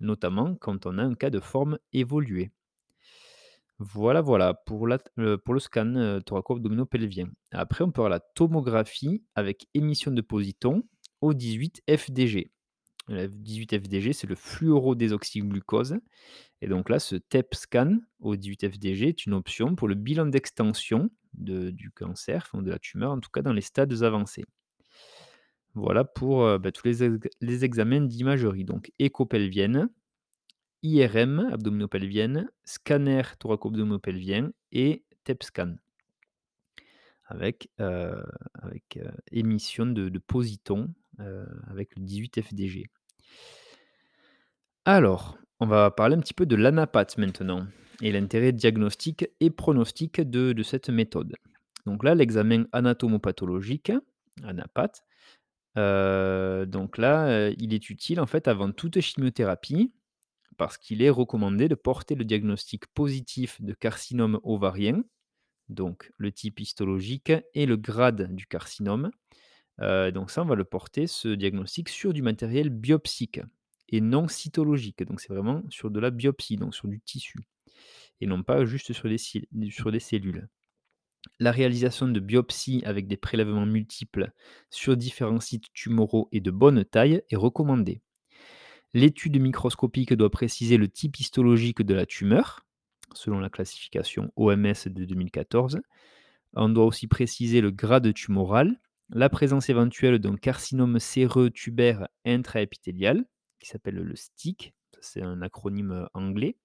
notamment 0.00 0.54
quand 0.56 0.86
on 0.86 0.98
a 0.98 1.02
un 1.02 1.14
cas 1.14 1.30
de 1.30 1.40
forme 1.40 1.78
évoluée. 1.92 2.50
Voilà, 3.78 4.20
voilà, 4.20 4.50
heu, 5.18 5.36
pour 5.38 5.54
le 5.54 5.60
scan, 5.60 5.94
heu, 5.96 6.20
thoraco-abdominopelvien. 6.22 7.28
Après, 7.50 7.82
on 7.82 7.90
peut 7.90 8.02
avoir 8.02 8.10
la 8.10 8.20
tomographie 8.20 9.24
avec 9.34 9.66
émission 9.74 10.12
de 10.12 10.20
positons 10.20 10.84
au 11.20 11.34
18 11.34 11.82
FDG. 11.88 12.52
Le 13.08 13.26
18 13.28 13.80
FDG, 13.80 14.12
c'est 14.12 14.26
le 14.26 14.36
fluorodésoxyglucose 14.36 15.98
et 16.60 16.66
donc 16.66 16.88
là, 16.88 16.98
ce 16.98 17.16
TEP 17.16 17.54
scan 17.54 17.98
au 18.20 18.36
18 18.36 18.70
FDG 18.70 19.08
est 19.08 19.26
une 19.26 19.34
option 19.34 19.74
pour 19.74 19.86
le 19.86 19.94
bilan 19.94 20.26
d'extension 20.26 21.10
de 21.36 21.70
du 21.70 21.90
cancer, 21.90 22.50
de 22.54 22.70
la 22.70 22.78
tumeur, 22.78 23.12
en 23.12 23.20
tout 23.20 23.30
cas 23.30 23.42
dans 23.42 23.52
les 23.52 23.60
stades 23.60 24.02
avancés. 24.02 24.44
Voilà 25.74 26.04
pour, 26.04 26.44
heu, 26.44 26.58
bah, 26.58 26.70
tous 26.72 26.86
les 26.86 27.02
ex 27.02 27.28
les 27.40 27.64
examens 27.64 28.00
d'imagerie, 28.02 28.64
donc 28.64 28.92
écho 28.98 29.26
pelvienne, 29.26 29.88
IRM 30.82 31.40
abdominopelvienne, 31.52 32.50
scanner 32.64 33.22
thoraco-abdominopelvien 33.40 34.52
et 34.72 35.04
TEP 35.24 35.42
scan 35.42 35.76
avec, 37.26 37.70
heu, 37.80 38.22
avec, 38.54 38.98
heu, 38.98 39.10
émission 39.32 39.86
de 39.86 40.18
positons, 40.18 40.92
avec 41.68 41.96
le 41.96 42.02
18 42.02 42.42
FDG. 42.42 42.86
Alors, 44.86 45.38
on 45.60 45.66
va 45.66 45.90
parler 45.90 46.16
un 46.16 46.20
petit 46.20 46.34
peu 46.34 46.44
de 46.46 46.56
l'anapath 46.56 47.16
maintenant 47.16 47.66
et 48.02 48.12
l'intérêt 48.12 48.52
diagnostique 48.52 49.26
et 49.40 49.50
pronostique 49.50 50.20
de 50.20 50.62
cette 50.62 50.88
méthode. 50.90 51.34
Donc 51.86 52.04
là, 52.04 52.14
l'examen 52.14 52.64
anatomopathologique, 52.72 53.92
anapath, 54.42 55.02
heu, 55.78 56.66
donc 56.66 56.98
là, 56.98 57.48
heu, 57.50 57.54
il 57.58 57.74
est 57.74 57.90
utile 57.90 58.20
en 58.20 58.26
fait 58.26 58.48
avant 58.48 58.72
toute 58.72 59.00
chimiothérapie 59.00 59.92
parce 60.56 60.78
qu'il 60.78 61.02
est 61.02 61.10
recommandé 61.10 61.68
de 61.68 61.74
porter 61.76 62.14
le 62.14 62.24
diagnostic 62.24 62.86
positif 62.88 63.60
de 63.62 63.74
carcinome 63.74 64.40
ovarien, 64.44 65.02
donc 65.68 66.12
le 66.18 66.32
type 66.32 66.60
histologique 66.60 67.32
et 67.54 67.66
le 67.66 67.76
grade 67.76 68.34
du 68.34 68.46
carcinome. 68.46 69.10
Heu, 69.80 70.12
donc 70.12 70.30
ça, 70.30 70.42
on 70.42 70.46
va 70.46 70.56
le 70.56 70.64
porter, 70.64 71.06
ce 71.06 71.28
diagnostic, 71.28 71.88
sur 71.88 72.12
du 72.12 72.22
matériel 72.22 72.70
biopsique 72.70 73.40
et 73.90 74.00
non 74.00 74.28
cytologique. 74.28 75.04
Donc 75.04 75.20
c'est 75.20 75.32
vraiment 75.32 75.62
sur 75.70 75.90
de 75.90 76.00
la 76.00 76.10
biopsie, 76.10 76.56
donc 76.56 76.74
sur 76.74 76.88
du 76.88 77.00
tissu 77.00 77.38
et 78.20 78.26
non 78.26 78.42
pas 78.42 78.64
juste 78.64 78.92
sur 78.92 79.08
des 79.08 79.18
cellules. 80.00 80.48
La 81.40 81.52
réalisation 81.52 82.08
de 82.08 82.20
biopsies 82.20 82.82
avec 82.84 83.06
des 83.06 83.16
prélèvements 83.16 83.66
multiples 83.66 84.32
sur 84.70 84.96
différents 84.96 85.40
sites 85.40 85.72
tumoraux 85.72 86.28
et 86.32 86.40
de 86.40 86.50
bonne 86.50 86.84
taille 86.84 87.22
est 87.30 87.36
recommandée. 87.36 88.02
L'étude 88.92 89.40
microscopique 89.40 90.12
doit 90.12 90.30
préciser 90.30 90.76
le 90.76 90.88
type 90.88 91.18
histologique 91.18 91.82
de 91.82 91.94
la 91.94 92.06
tumeur, 92.06 92.64
selon 93.14 93.40
la 93.40 93.50
classification 93.50 94.32
OMS 94.36 94.86
de 94.86 95.04
2014. 95.04 95.80
On 96.54 96.68
doit 96.68 96.84
aussi 96.84 97.08
préciser 97.08 97.60
le 97.60 97.70
grade 97.70 98.12
tumoral, 98.14 98.80
la 99.10 99.28
présence 99.28 99.68
éventuelle 99.68 100.18
d'un 100.18 100.36
carcinome 100.36 101.00
séreux 101.00 101.50
tubaire 101.50 102.08
intraépithélial, 102.24 103.24
qui 103.58 103.68
s'appelle 103.68 103.96
le 103.96 104.14
STIC, 104.14 104.74
c'est 105.00 105.22
un 105.22 105.42
acronyme 105.42 106.08
anglais, 106.14 106.56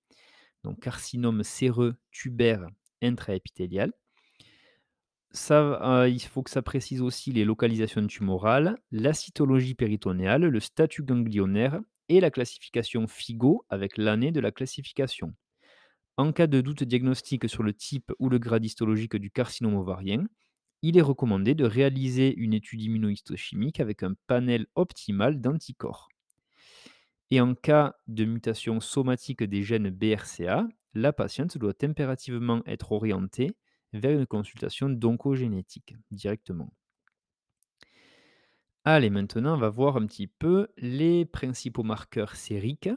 donc 0.64 0.80
carcinome 0.82 1.44
séreux 1.44 1.96
tubaire 2.12 2.68
intraépithélial. 3.02 3.94
Heu, 5.52 6.10
il 6.10 6.20
faut 6.22 6.44
que 6.44 6.50
ça 6.52 6.62
précise 6.62 7.02
aussi 7.02 7.32
les 7.32 7.46
localisations 7.46 8.06
tumorales, 8.08 8.78
la 8.92 9.14
cytologie 9.14 9.76
péritonéale, 9.76 10.44
le 10.46 10.60
statut 10.60 11.04
ganglionnaire 11.04 11.80
et 12.10 12.20
la 12.20 12.32
classification 12.32 13.08
FIGO 13.08 13.66
avec 13.70 13.98
l'année 13.98 14.32
de 14.32 14.40
la 14.40 14.52
classification. 14.52 15.34
En 16.18 16.32
cas 16.34 16.48
de 16.48 16.62
doute 16.62 16.84
diagnostique 16.84 17.50
sur 17.50 17.64
le 17.64 17.74
type 17.74 18.12
ou 18.20 18.30
le 18.30 18.40
grade 18.40 18.66
histologique 18.66 19.18
du 19.18 19.32
carcinome 19.32 19.76
ovarien, 19.78 20.28
il 20.84 20.98
est 20.98 21.02
recommandé 21.04 21.56
de 21.56 21.66
réaliser 21.66 22.36
une 22.36 22.54
étude 22.54 22.82
immunohistochimique 22.84 23.80
avec 23.82 24.04
un 24.04 24.16
panel 24.28 24.68
optimal 24.76 25.42
d'anticorps. 25.42 26.09
Et 27.32 27.42
en 27.42 27.54
cas 27.54 27.96
de 28.08 28.26
mutation 28.26 28.80
somatique 28.80 29.44
des 29.44 29.64
gènes 29.64 29.90
BRCA, 29.90 30.68
la 30.94 31.14
patiente 31.14 31.58
doit 31.58 31.74
impérativement 31.84 32.64
être 32.66 32.92
orientée 32.92 33.56
vers 33.94 34.18
une 34.18 34.26
consultation 34.26 34.90
d'oncogénétique 34.90 35.96
directement. 36.12 36.74
Allez, 38.86 39.10
maintenant, 39.10 39.56
on 39.56 39.60
va 39.60 39.70
voir 39.70 39.98
un 39.98 40.08
petit 40.08 40.28
peu 40.28 40.70
les 40.78 41.26
principaux 41.26 41.84
marqueurs 41.84 42.36
sériques 42.36 42.90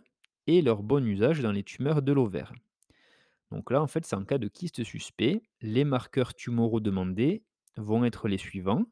et 0.46 0.62
leur 0.62 0.82
bon 0.82 1.04
usage 1.06 1.40
dans 1.40 1.52
les 1.52 1.64
tumeurs 1.64 2.02
de 2.02 2.12
l'ovaire. 2.12 2.52
Donc 3.50 3.70
là, 3.70 3.82
en 3.82 3.86
fait, 3.86 4.06
c'est 4.06 4.16
en 4.16 4.24
cas 4.24 4.38
de 4.38 4.48
kyste 4.48 4.84
suspect. 4.84 5.42
Les 5.60 5.84
marqueurs 5.84 6.34
tumoraux 6.34 6.80
demandés 6.80 7.44
vont 7.76 8.04
être 8.04 8.28
les 8.28 8.38
suivants. 8.38 8.84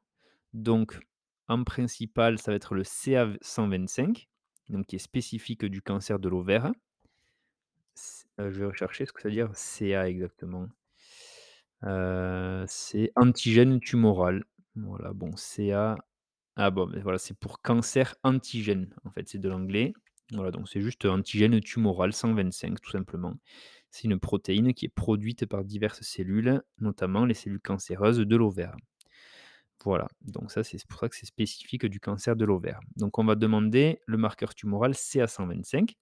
Donc, 0.53 1.00
en 1.48 1.64
principal, 1.64 2.38
ça 2.38 2.50
va 2.50 2.57
être 2.57 2.74
le 2.74 2.83
CA125, 2.83 4.26
donc 4.70 4.87
qui 4.87 4.96
est 4.96 5.00
spécifique 5.00 5.64
du 5.64 5.83
cancer 5.83 6.18
de 6.18 6.28
l'ovaire. 6.28 6.72
Euh, 8.40 8.50
je 8.50 8.61
vais 8.61 8.66
rechercher 8.66 9.06
ce 9.06 9.12
que 9.12 9.20
ça 9.20 9.28
veut 9.28 9.35
dire 9.35 9.50
CA 9.54 10.09
exactement. 10.09 10.68
Euh, 11.85 12.64
c'est 12.68 13.12
antigène 13.16 13.80
tumoral. 13.80 14.44
Voilà, 14.76 15.12
bon, 15.12 15.35
CA. 15.37 15.96
Ah 16.56 16.70
bon, 16.70 16.90
voilà, 17.02 17.18
c'est 17.18 17.38
pour 17.38 17.62
cancer 17.62 18.14
antigène, 18.22 18.94
en 19.04 19.11
fait, 19.11 19.28
c'est 19.28 19.38
de 19.38 19.48
l'anglais. 19.48 19.92
Voilà, 20.33 20.50
donc 20.50 20.68
c'est 20.68 20.80
juste 20.80 21.04
antigène 21.06 21.61
tumoral 21.61 22.12
125, 22.12 22.80
tout 22.80 22.90
simplement. 22.90 23.35
C'est 23.90 24.04
une 24.04 24.20
protéine 24.20 24.74
qui 24.74 24.87
est 24.87 24.88
produite 24.88 25.46
par 25.46 25.64
diverses 25.64 26.02
cellules, 26.02 26.62
notamment 26.78 27.24
les 27.24 27.35
cellules 27.35 27.61
cancéreuses 27.61 28.18
de 28.18 28.37
l'ovaire. 28.37 28.76
Voilà, 29.85 30.09
donc 30.21 30.51
ça, 30.53 30.62
c'est 30.62 30.85
pour 30.87 31.01
ça 31.01 31.09
que 31.09 31.16
c'est 31.16 31.27
spécifique 31.27 31.87
du 31.87 32.01
cancer 32.01 32.37
de 32.37 32.45
l'ovaire. 32.45 32.81
Donc 32.97 33.19
on 33.19 33.25
va 33.25 33.35
demander 33.35 34.01
le 34.07 34.19
marqueur 34.19 34.55
tumoral 34.55 34.93
CA125. 34.95 35.97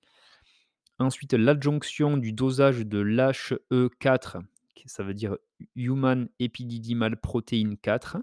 Ensuite, 0.98 1.32
l'adjonction 1.34 2.16
du 2.16 2.32
dosage 2.32 2.84
de 2.84 2.98
l'HE4, 2.98 4.38
qui- 4.74 4.88
ça 4.88 5.04
veut 5.04 5.14
dire 5.14 5.36
Human 5.76 6.28
Epididymal 6.40 7.20
Protein 7.20 7.74
4. 7.80 8.16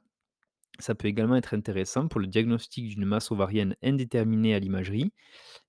Ça 0.79 0.93
peut 0.93 1.07
également 1.07 1.37
être 1.37 1.53
intéressant 1.53 2.09
pour 2.09 2.19
le 2.19 2.27
diagnostic 2.27 2.89
d'une 2.89 3.05
masse 3.05 3.31
ovarienne 3.31 3.77
indéterminée 3.81 4.53
à 4.53 4.59
l'imagerie, 4.59 5.13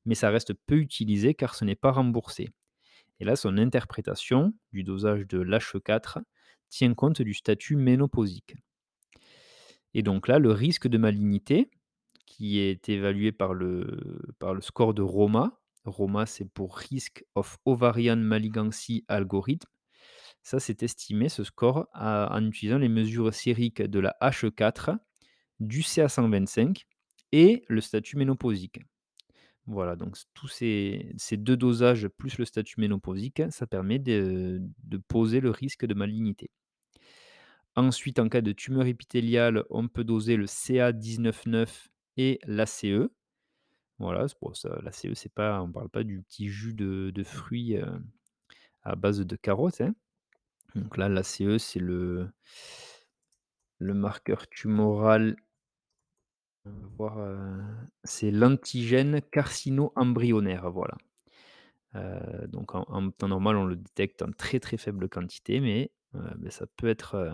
mais 0.04 0.16
ça 0.16 0.30
reste 0.30 0.52
peu 0.66 0.76
utilisé 0.78 1.34
car 1.34 1.54
ce 1.54 1.64
n'est 1.64 1.76
pas 1.76 1.92
remboursé. 1.92 2.48
Et 3.20 3.24
là, 3.24 3.36
son 3.36 3.56
interprétation 3.56 4.52
du 4.72 4.82
dosage 4.82 5.28
de 5.28 5.38
l'HE4 5.38 6.18
tient 6.70 6.92
compte 6.94 7.22
du 7.22 7.34
statut 7.34 7.76
ménopausique. 7.76 8.56
Et 9.96 10.02
donc 10.02 10.28
là, 10.28 10.38
le 10.38 10.52
risque 10.52 10.88
de 10.88 10.98
malignité, 10.98 11.70
qui 12.26 12.58
est 12.58 12.90
évalué 12.90 13.32
par 13.32 13.54
le, 13.54 14.34
par 14.38 14.62
score 14.62 14.92
de 14.92 15.00
ROMA, 15.00 15.58
ROMA 15.86 16.26
c'est 16.26 16.44
pour 16.44 16.76
Risk 16.76 17.24
of 17.34 17.56
Ovarian 17.64 18.16
Malignancy 18.16 19.06
Algorithm, 19.08 19.66
ça 20.42 20.60
c'est 20.60 20.82
estimé, 20.82 21.30
ce 21.30 21.44
score, 21.44 21.88
en 21.94 22.46
utilisant 22.46 22.76
les 22.76 22.90
mesures 22.90 23.32
sériques 23.32 23.80
de 23.80 23.98
la 23.98 24.14
H4 24.20 24.98
du 25.60 25.80
CA125 25.80 26.82
et 27.32 27.64
le 27.68 27.80
statut 27.80 28.18
ménopausique. 28.18 28.80
Voilà, 29.64 29.96
donc 29.96 30.18
tous 30.34 30.48
ces 30.48 31.10
ces 31.16 31.38
2 31.38 31.56
dosages 31.56 32.08
plus 32.08 32.36
le 32.36 32.44
statut 32.44 32.80
ménopausique, 32.80 33.42
ça 33.48 33.66
permet 33.66 33.98
de 33.98 34.60
de 34.84 34.98
poser 34.98 35.40
le 35.40 35.50
risque 35.50 35.86
de 35.86 35.94
malignité. 35.94 36.50
Ensuite, 37.76 38.18
en 38.18 38.28
cas 38.30 38.40
de 38.40 38.52
tumeur 38.52 38.86
épithéliale, 38.86 39.64
on 39.68 39.86
peut 39.88 40.02
doser 40.04 40.36
le 40.36 40.46
CA199 40.46 41.88
et 42.16 42.38
l'ACE. 42.46 43.10
Voilà, 43.98 44.26
pour 44.40 44.56
ça 44.56 44.78
l'ACE, 44.82 45.14
c'est 45.14 45.32
pas 45.34 45.62
on 45.62 45.72
parle 45.72 45.88
pas 45.90 46.04
du 46.04 46.22
petit 46.22 46.48
jus 46.48 46.74
de 46.74 47.10
de 47.14 47.24
fruits, 47.24 47.76
heu, 47.76 47.86
à 48.84 48.96
base 48.96 49.20
de 49.20 49.36
carottes, 49.36 49.80
hein. 49.82 49.94
Donc 50.76 50.96
là, 50.98 51.08
l'ACE, 51.08 51.58
c'est 51.58 51.80
le 51.80 52.30
marqueur 53.94 54.48
tumoral 54.48 55.36
heu, 57.00 57.62
c'est 58.04 58.30
l'antigène 58.30 59.20
carcino-embryonnaire, 59.30 60.70
voilà. 60.70 60.96
Heu, 61.96 62.48
donc 62.48 62.74
en 62.74 63.10
temps 63.10 63.28
normal, 63.28 63.56
on 63.56 63.66
le 63.66 63.76
détecte 63.76 64.22
en 64.22 64.32
très, 64.32 64.60
très 64.60 64.76
faible 64.78 65.08
quantité, 65.08 65.60
mais 65.60 65.92
ça 66.50 66.66
peut 66.76 66.88
être, 66.88 67.32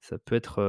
ça 0.00 0.18
peut 0.18 0.34
être, 0.34 0.60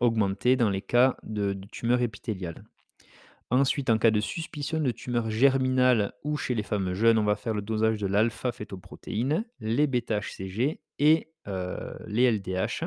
augmenté 0.00 0.56
dans 0.56 0.70
les 0.70 0.82
cas 0.82 1.16
de 1.22 1.52
de 1.54 1.66
tumeur 1.68 2.02
épithéliale. 2.02 2.64
Ensuite, 3.50 3.90
en 3.90 3.98
cas 3.98 4.10
de 4.10 4.20
suspicion 4.20 4.80
de 4.80 4.90
tumeur 4.90 5.30
germinale 5.30 6.12
ou 6.24 6.36
chez 6.36 6.54
les 6.54 6.64
femmes 6.64 6.94
jeunes, 6.94 7.18
on 7.18 7.24
va 7.24 7.36
faire 7.36 7.54
le 7.54 7.62
dosage 7.62 7.98
de 7.98 8.06
l'alpha-fétoprotéine, 8.06 9.44
les 9.60 9.86
bêta-HCG 9.86 10.80
et 10.98 11.32
les 12.06 12.30
LDH. 12.30 12.84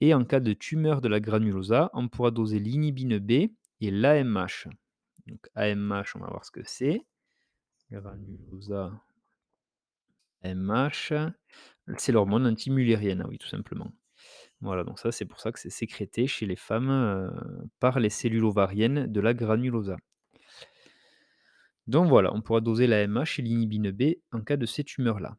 Et 0.00 0.14
en 0.14 0.24
cas 0.24 0.40
de 0.40 0.52
tumeur 0.52 1.00
de 1.00 1.08
la 1.08 1.20
granulosa, 1.20 1.90
on 1.92 2.08
pourra 2.08 2.30
doser 2.30 2.58
l'inhibine 2.58 3.18
B 3.18 3.30
et 3.80 3.90
l'AMH. 3.90 4.68
Donc 5.26 5.48
AMH, 5.54 6.16
on 6.16 6.20
va 6.20 6.28
voir 6.28 6.44
ce 6.44 6.50
que 6.50 6.62
c'est. 6.64 7.02
Granulosa, 7.90 8.92
AMH, 10.42 11.12
c'est 11.96 12.12
l'hormone 12.12 12.46
antimullérienne, 12.46 13.24
oui, 13.28 13.38
tout 13.38 13.48
simplement. 13.48 13.92
Voilà, 14.60 14.84
donc 14.84 14.98
ça, 14.98 15.12
c'est 15.12 15.26
pour 15.26 15.40
ça 15.40 15.52
que 15.52 15.60
c'est 15.60 15.70
sécrété 15.70 16.26
chez 16.26 16.46
les 16.46 16.56
femmes, 16.56 17.30
par 17.78 18.00
les 18.00 18.10
cellules 18.10 18.44
ovariennes 18.44 19.06
de 19.06 19.20
la 19.20 19.34
granulosa. 19.34 19.96
Donc 21.86 22.08
voilà, 22.08 22.34
on 22.34 22.42
pourra 22.42 22.60
doser 22.60 22.86
l'AMH 22.86 23.38
et 23.38 23.42
l'inhibine 23.42 23.90
B 23.92 24.14
en 24.32 24.40
cas 24.40 24.56
de 24.56 24.66
ces 24.66 24.82
tumeurs-là. 24.82 25.36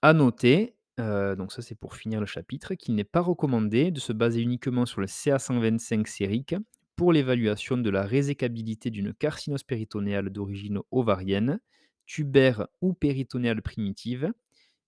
À 0.00 0.12
noter, 0.12 0.74
donc 0.98 1.52
ça 1.52 1.62
c'est 1.62 1.78
pour 1.78 1.94
finir 1.94 2.18
le 2.18 2.26
chapitre, 2.26 2.74
qu'il 2.74 2.96
n'est 2.96 3.04
pas 3.04 3.20
recommandé 3.20 3.90
de 3.92 4.00
se 4.00 4.12
baser 4.12 4.40
uniquement 4.40 4.86
sur 4.86 5.00
le 5.00 5.06
CA125 5.06 6.06
sérique 6.06 6.56
pour 6.96 7.12
l'évaluation 7.12 7.76
de 7.76 7.90
la 7.90 8.02
résécabilité 8.02 8.90
d'une 8.90 9.14
carcinose 9.14 9.62
péritonéale 9.62 10.30
d'origine 10.30 10.80
ovarienne, 10.90 11.60
tubaire 12.06 12.66
ou 12.80 12.94
péritonéale 12.94 13.62
primitive, 13.62 14.32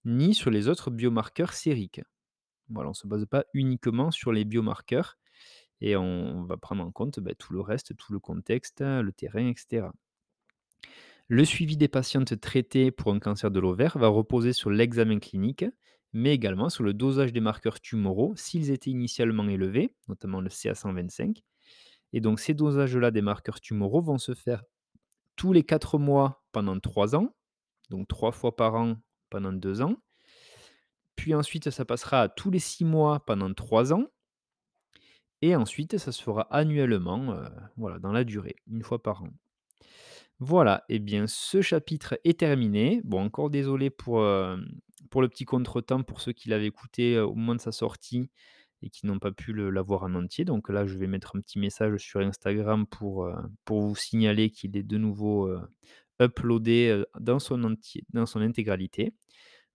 ni 0.04 0.34
sur 0.34 0.50
les 0.50 0.68
autres 0.68 0.90
biomarqueurs 0.90 1.52
sériques. 1.52 2.02
Voilà, 2.68 2.88
on 2.88 2.92
ne 2.92 2.94
se 2.94 3.06
base 3.06 3.26
pas 3.26 3.44
uniquement 3.54 4.10
sur 4.10 4.32
les 4.32 4.44
biomarqueurs 4.44 5.18
et 5.80 5.96
on 5.96 6.44
va 6.44 6.56
prendre 6.56 6.82
en 6.84 6.90
compte, 6.90 7.20
bah, 7.20 7.34
tout 7.34 7.52
le 7.52 7.60
reste, 7.60 7.96
tout 7.96 8.12
le 8.12 8.18
contexte, 8.18 8.80
le 8.80 9.10
terrain 9.12 9.48
et 9.48 9.54
cetera. 9.56 9.92
Le 11.28 11.44
suivi 11.44 11.76
des 11.76 11.88
patientes 11.88 12.38
traitées 12.40 12.90
pour 12.90 13.12
un 13.12 13.18
cancer 13.18 13.50
de 13.50 13.58
l'ovaire 13.58 13.96
va 13.98 14.08
reposer 14.08 14.52
sur 14.52 14.70
l'examen 14.70 15.18
clinique, 15.18 15.64
mais 16.12 16.34
également 16.34 16.68
sur 16.68 16.84
le 16.84 16.94
dosage 16.94 17.32
des 17.32 17.40
marqueurs 17.40 17.80
tumoraux 17.80 18.34
s'ils 18.36 18.70
étaient 18.70 18.90
initialement 18.90 19.48
élevés, 19.48 19.94
notamment 20.08 20.40
le 20.40 20.48
CA125. 20.48 21.42
Et 22.12 22.20
donc 22.20 22.40
ces 22.40 22.54
dosages-là 22.54 23.10
des 23.10 23.22
marqueurs 23.22 23.60
tumoraux 23.60 24.02
vont 24.02 24.18
se 24.18 24.34
faire 24.34 24.64
tous 25.34 25.52
les 25.52 25.64
4 25.64 25.98
mois 25.98 26.43
pendant 26.54 26.80
3 26.80 27.16
ans, 27.16 27.36
donc 27.90 28.08
3 28.08 28.32
fois 28.32 28.56
par 28.56 28.76
an 28.76 28.96
pendant 29.28 29.52
2 29.52 29.82
ans. 29.82 29.96
Puis 31.16 31.34
ensuite, 31.34 31.70
ça 31.70 31.84
passera 31.84 32.22
à 32.22 32.28
tous 32.28 32.50
les 32.50 32.58
6 32.60 32.84
mois 32.84 33.24
pendant 33.26 33.52
3 33.52 33.92
ans. 33.92 34.06
Et 35.42 35.54
ensuite, 35.56 35.98
ça 35.98 36.12
se 36.12 36.22
fera 36.22 36.42
annuellement, 36.50 37.34
heu, 37.34 37.44
voilà, 37.76 37.98
dans 37.98 38.12
la 38.12 38.24
durée, 38.24 38.56
une 38.66 38.82
fois 38.82 39.02
par 39.02 39.24
an. 39.24 39.30
Voilà, 40.40 40.84
et 40.88 40.98
bien 40.98 41.26
ce 41.26 41.62
chapitre 41.62 42.18
est 42.24 42.40
terminé. 42.40 43.00
Bon, 43.04 43.22
encore 43.22 43.50
désolé 43.50 43.90
pour, 43.90 44.24
hem, 44.24 44.66
pour 45.10 45.22
le 45.22 45.28
petit 45.28 45.44
contretemps 45.44 46.02
pour 46.02 46.20
ceux 46.20 46.32
qui 46.32 46.48
l'avaient 46.48 46.66
écouté, 46.66 47.16
heu, 47.16 47.24
au 47.24 47.34
moment 47.34 47.54
de 47.54 47.60
sa 47.60 47.72
sortie 47.72 48.30
et 48.82 48.90
qui 48.90 49.06
n'ont 49.06 49.18
pas 49.18 49.32
pu 49.32 49.52
l'avoir 49.54 50.04
en 50.04 50.14
entier. 50.14 50.44
Donc 50.44 50.68
là, 50.68 50.86
je 50.86 50.96
vais 50.98 51.06
mettre 51.06 51.36
un 51.36 51.40
petit 51.40 51.58
message 51.58 52.00
sur 52.00 52.20
Instagram 52.20 52.86
pour, 52.86 53.28
pour 53.64 53.80
vous 53.80 53.96
signaler 53.96 54.50
qu'il 54.50 54.76
est 54.76 54.82
de 54.82 54.98
nouveau, 54.98 55.50
uploadé, 56.20 57.04
dans 57.20 57.38
son 57.38 57.64
entier 57.64 58.04
dans 58.12 58.26
son 58.26 58.40
intégralité. 58.40 59.14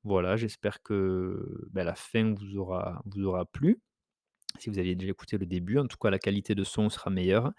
Voilà, 0.05 0.37
j'espère 0.37 0.83
que, 0.83 1.67
bah, 1.71 1.83
la 1.85 1.95
fin 1.95 2.33
vous 2.35 2.57
aura 2.57 3.01
vous 3.05 3.23
aura 3.25 3.45
plu. 3.45 3.81
Si 4.59 4.69
vous 4.69 4.79
aviez 4.79 4.95
déjà 4.95 5.11
écouté 5.11 5.37
le 5.37 5.45
début, 5.47 5.77
en 5.79 5.87
tout 5.87 5.97
cas 5.97 6.09
la 6.11 6.19
qualité 6.19 6.55
de 6.55 6.63
son 6.63 6.89
sera 6.89 7.09
meilleure. 7.11 7.51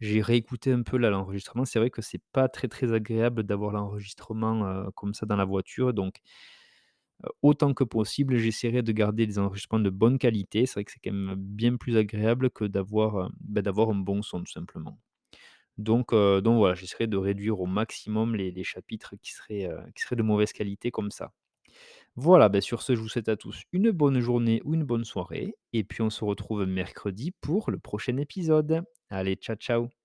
J'ai 0.00 0.22
réécouté 0.22 0.72
un 0.72 0.82
peu 0.82 0.98
l'enregistrement, 0.98 1.64
c'est 1.66 1.78
vrai 1.80 1.90
que 1.90 2.02
c'est 2.02 2.22
pas 2.32 2.48
très, 2.48 2.68
très 2.68 2.92
agréable 2.94 3.44
d'avoir 3.44 3.72
l'enregistrement, 3.72 4.90
comme 4.96 5.14
ça 5.14 5.26
dans 5.26 5.36
la 5.36 5.44
voiture 5.46 5.94
donc 5.94 6.20
autant 7.42 7.74
que 7.74 7.84
possible, 7.84 8.36
j'essaierai 8.38 8.82
de 8.82 8.92
garder 8.92 9.26
des 9.26 9.38
enregistrements 9.38 9.82
de 9.82 9.90
bonne 9.90 10.18
qualité. 10.18 10.66
C'est 10.66 10.74
vrai 10.74 10.84
que 10.84 10.92
c'est 10.92 11.00
quand 11.02 11.12
même 11.12 11.34
bien 11.36 11.76
plus 11.76 11.96
agréable 11.96 12.50
que 12.50 12.64
d'avoir, 12.64 13.30
bah, 13.40 13.62
d'avoir 13.62 13.90
un 13.90 13.94
bon 13.96 14.22
son 14.22 14.40
tout 14.42 14.52
simplement. 14.52 14.98
Donc 15.78 16.12
donc 16.14 16.56
voilà, 16.58 16.74
j'essaierai 16.74 17.06
de 17.06 17.16
réduire 17.16 17.60
au 17.60 17.66
maximum 17.66 18.36
les 18.36 18.64
chapitres 18.64 19.14
qui 19.22 19.32
seraient, 19.32 19.68
de 20.12 20.22
mauvaise 20.22 20.52
qualité 20.52 20.90
comme 20.90 21.10
ça. 21.10 21.32
Voilà, 22.16 22.48
bah, 22.48 22.60
sur 22.60 22.82
ce, 22.82 22.94
je 22.94 23.00
vous 23.00 23.08
souhaite 23.08 23.28
à 23.28 23.36
tous 23.36 23.62
une 23.72 23.90
bonne 23.90 24.20
journée 24.20 24.60
ou 24.64 24.74
une 24.74 24.84
bonne 24.84 25.04
soirée 25.04 25.54
et 25.72 25.84
puis 25.84 26.02
on 26.02 26.10
se 26.10 26.24
retrouve 26.24 26.64
mercredi 26.66 27.32
pour 27.40 27.70
le 27.70 27.78
prochain 27.78 28.16
épisode. 28.18 28.82
Allez, 29.10 29.36
ciao, 29.36 29.56
ciao. 29.56 30.01